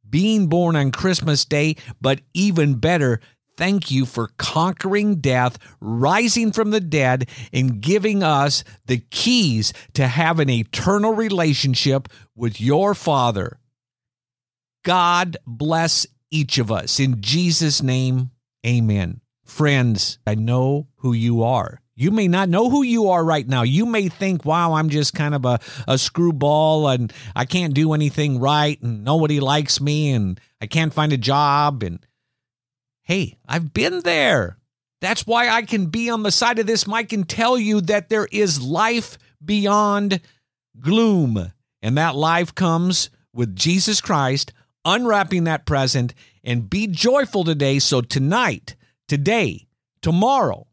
being 0.08 0.48
born 0.48 0.76
on 0.76 0.92
Christmas 0.92 1.46
Day, 1.46 1.76
but 2.02 2.22
even 2.34 2.76
better, 2.76 3.22
thank 3.60 3.92
you 3.92 4.06
for 4.06 4.30
conquering 4.38 5.16
death, 5.16 5.60
rising 5.82 6.54
from 6.54 6.72
the 6.72 6.80
dead, 6.80 7.30
and 7.52 7.82
giving 7.82 8.24
us 8.24 8.64
the 8.86 9.00
keys 9.12 9.74
to 9.94 10.08
have 10.08 10.40
an 10.40 10.50
eternal 10.50 11.14
relationship 11.14 12.08
with 12.38 12.62
your 12.62 12.96
Father. 12.96 13.60
God 14.86 15.36
bless 15.46 16.08
each 16.32 16.58
of 16.58 16.72
us. 16.72 17.02
In 17.02 17.22
Jesus' 17.22 17.84
name, 17.84 18.32
amen. 18.66 19.20
Friends, 19.44 20.20
I 20.26 20.36
know 20.36 20.88
who 21.00 21.12
you 21.12 21.44
are. 21.44 21.82
You 21.96 22.12
may 22.12 22.30
not 22.30 22.48
know 22.48 22.70
who 22.70 22.82
you 22.82 23.10
are 23.10 23.26
right 23.26 23.46
now. 23.46 23.64
You 23.64 23.86
may 23.86 24.08
think, 24.08 24.46
wow, 24.46 24.72
I'm 24.72 24.88
just 24.88 25.14
kind 25.14 25.36
of 25.36 25.44
a, 25.44 25.60
a 25.86 25.98
screwball 25.98 26.88
and 26.88 27.12
I 27.36 27.44
can't 27.44 27.74
do 27.74 27.92
anything 27.92 28.40
right 28.40 28.82
and 28.82 29.04
nobody 29.04 29.42
likes 29.42 29.82
me 29.82 30.12
and 30.12 30.40
I 30.62 30.68
can't 30.68 30.94
find 30.94 31.12
a 31.12 31.18
job. 31.18 31.84
And 31.84 32.00
hey, 33.10 33.36
I've 33.46 33.74
been 33.74 34.00
there. 34.02 34.58
That's 35.02 35.28
why 35.28 35.50
I 35.50 35.64
can 35.64 35.88
be 35.88 36.10
on 36.10 36.24
the 36.24 36.32
side 36.32 36.60
of 36.60 36.68
this 36.68 36.88
mic 36.88 37.12
and 37.12 37.28
tell 37.28 37.58
you 37.58 37.82
that 37.82 38.08
there 38.08 38.28
is 38.32 38.62
life 38.62 39.18
beyond 39.44 40.22
gloom. 40.80 41.52
And 41.82 41.98
that 41.98 42.16
life 42.16 42.56
comes 42.56 43.10
with 43.34 43.56
Jesus 43.56 44.00
Christ 44.00 44.54
unwrapping 44.86 45.44
that 45.46 45.66
present 45.66 46.14
and 46.44 46.70
be 46.70 46.88
joyful 46.88 47.44
today. 47.44 47.80
So 47.80 48.00
tonight, 48.00 48.78
today, 49.08 49.68
tomorrow, 50.02 50.68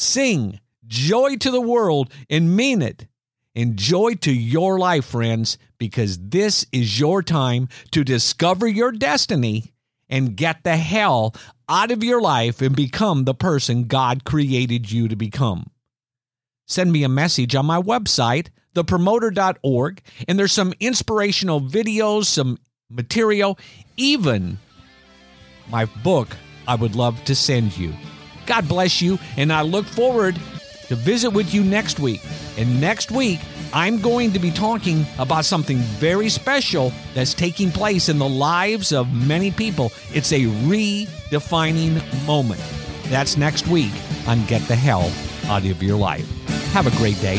Sing 0.00 0.60
joy 0.86 1.34
to 1.38 1.50
the 1.50 1.60
world 1.60 2.12
and 2.30 2.54
mean 2.56 2.82
it. 2.82 3.08
And 3.56 3.76
joy 3.76 4.14
to 4.20 4.32
your 4.32 4.78
life, 4.78 5.06
friends, 5.06 5.58
because 5.76 6.20
this 6.20 6.64
is 6.70 7.00
your 7.00 7.20
time 7.20 7.68
to 7.90 8.04
discover 8.04 8.68
your 8.68 8.92
destiny 8.92 9.72
and 10.08 10.36
get 10.36 10.62
the 10.62 10.76
hell 10.76 11.34
out 11.68 11.90
of 11.90 12.02
your 12.02 12.20
life 12.20 12.62
and 12.62 12.74
become 12.74 13.24
the 13.24 13.34
person 13.34 13.84
God 13.84 14.24
created 14.24 14.90
you 14.90 15.08
to 15.08 15.16
become. 15.16 15.70
Send 16.66 16.92
me 16.92 17.02
a 17.02 17.08
message 17.08 17.54
on 17.54 17.66
my 17.66 17.80
website, 17.80 18.48
thepromoter.org, 18.74 20.02
and 20.26 20.38
there's 20.38 20.52
some 20.52 20.74
inspirational 20.80 21.60
videos, 21.60 22.26
some 22.26 22.58
material, 22.90 23.58
even 23.96 24.58
my 25.70 25.84
book 25.86 26.36
I 26.66 26.74
would 26.74 26.94
love 26.94 27.22
to 27.24 27.34
send 27.34 27.76
you. 27.76 27.92
God 28.46 28.68
bless 28.68 29.02
you, 29.02 29.18
and 29.36 29.52
I 29.52 29.62
look 29.62 29.86
forward 29.86 30.38
to 30.88 30.94
visit 30.94 31.30
with 31.30 31.52
you 31.52 31.62
next 31.62 32.00
week. 32.00 32.22
And 32.56 32.80
next 32.80 33.10
week, 33.10 33.40
I'm 33.72 34.00
going 34.00 34.32
to 34.32 34.38
be 34.38 34.50
talking 34.50 35.04
about 35.18 35.44
something 35.44 35.76
very 35.76 36.28
special 36.28 36.92
that's 37.14 37.34
taking 37.34 37.70
place 37.70 38.08
in 38.08 38.18
the 38.18 38.28
lives 38.28 38.92
of 38.92 39.12
many 39.12 39.50
people. 39.50 39.92
It's 40.12 40.32
a 40.32 40.44
redefining 40.44 42.00
moment. 42.26 42.62
That's 43.04 43.36
next 43.36 43.66
week 43.66 43.92
on 44.26 44.44
Get 44.46 44.62
the 44.68 44.76
Hell 44.76 45.12
Out 45.46 45.64
of 45.66 45.82
Your 45.82 45.98
Life. 45.98 46.26
Have 46.72 46.86
a 46.86 46.96
great 46.98 47.20
day. 47.20 47.38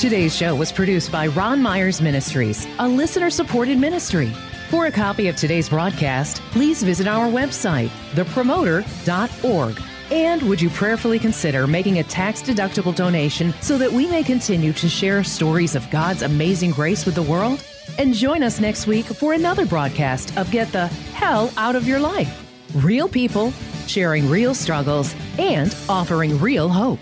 Today's 0.00 0.34
show 0.34 0.54
was 0.54 0.72
produced 0.72 1.12
by 1.12 1.26
Ron 1.26 1.60
Myers 1.60 2.00
Ministries, 2.00 2.66
a 2.78 2.88
listener 2.88 3.28
supported 3.28 3.76
ministry. 3.76 4.32
For 4.70 4.86
a 4.86 4.90
copy 4.90 5.28
of 5.28 5.36
today's 5.36 5.68
broadcast, 5.68 6.40
please 6.52 6.82
visit 6.82 7.06
our 7.06 7.26
website, 7.26 7.90
thepromoter.org. 8.12 9.82
And 10.10 10.42
would 10.44 10.62
you 10.62 10.70
prayerfully 10.70 11.18
consider 11.18 11.66
making 11.66 11.98
a 11.98 12.02
tax 12.02 12.40
deductible 12.40 12.94
donation 12.94 13.52
so 13.60 13.76
that 13.76 13.92
we 13.92 14.06
may 14.06 14.22
continue 14.22 14.72
to 14.72 14.88
share 14.88 15.22
stories 15.22 15.74
of 15.74 15.90
God's 15.90 16.22
amazing 16.22 16.70
grace 16.70 17.04
with 17.04 17.14
the 17.14 17.22
world? 17.22 17.62
And 17.98 18.14
join 18.14 18.42
us 18.42 18.58
next 18.58 18.86
week 18.86 19.04
for 19.04 19.34
another 19.34 19.66
broadcast 19.66 20.34
of 20.38 20.50
Get 20.50 20.72
the 20.72 20.86
Hell 21.12 21.52
Out 21.58 21.76
of 21.76 21.86
Your 21.86 22.00
Life. 22.00 22.42
Real 22.76 23.06
people 23.06 23.52
sharing 23.86 24.30
real 24.30 24.54
struggles 24.54 25.14
and 25.38 25.76
offering 25.90 26.40
real 26.40 26.70
hope. 26.70 27.00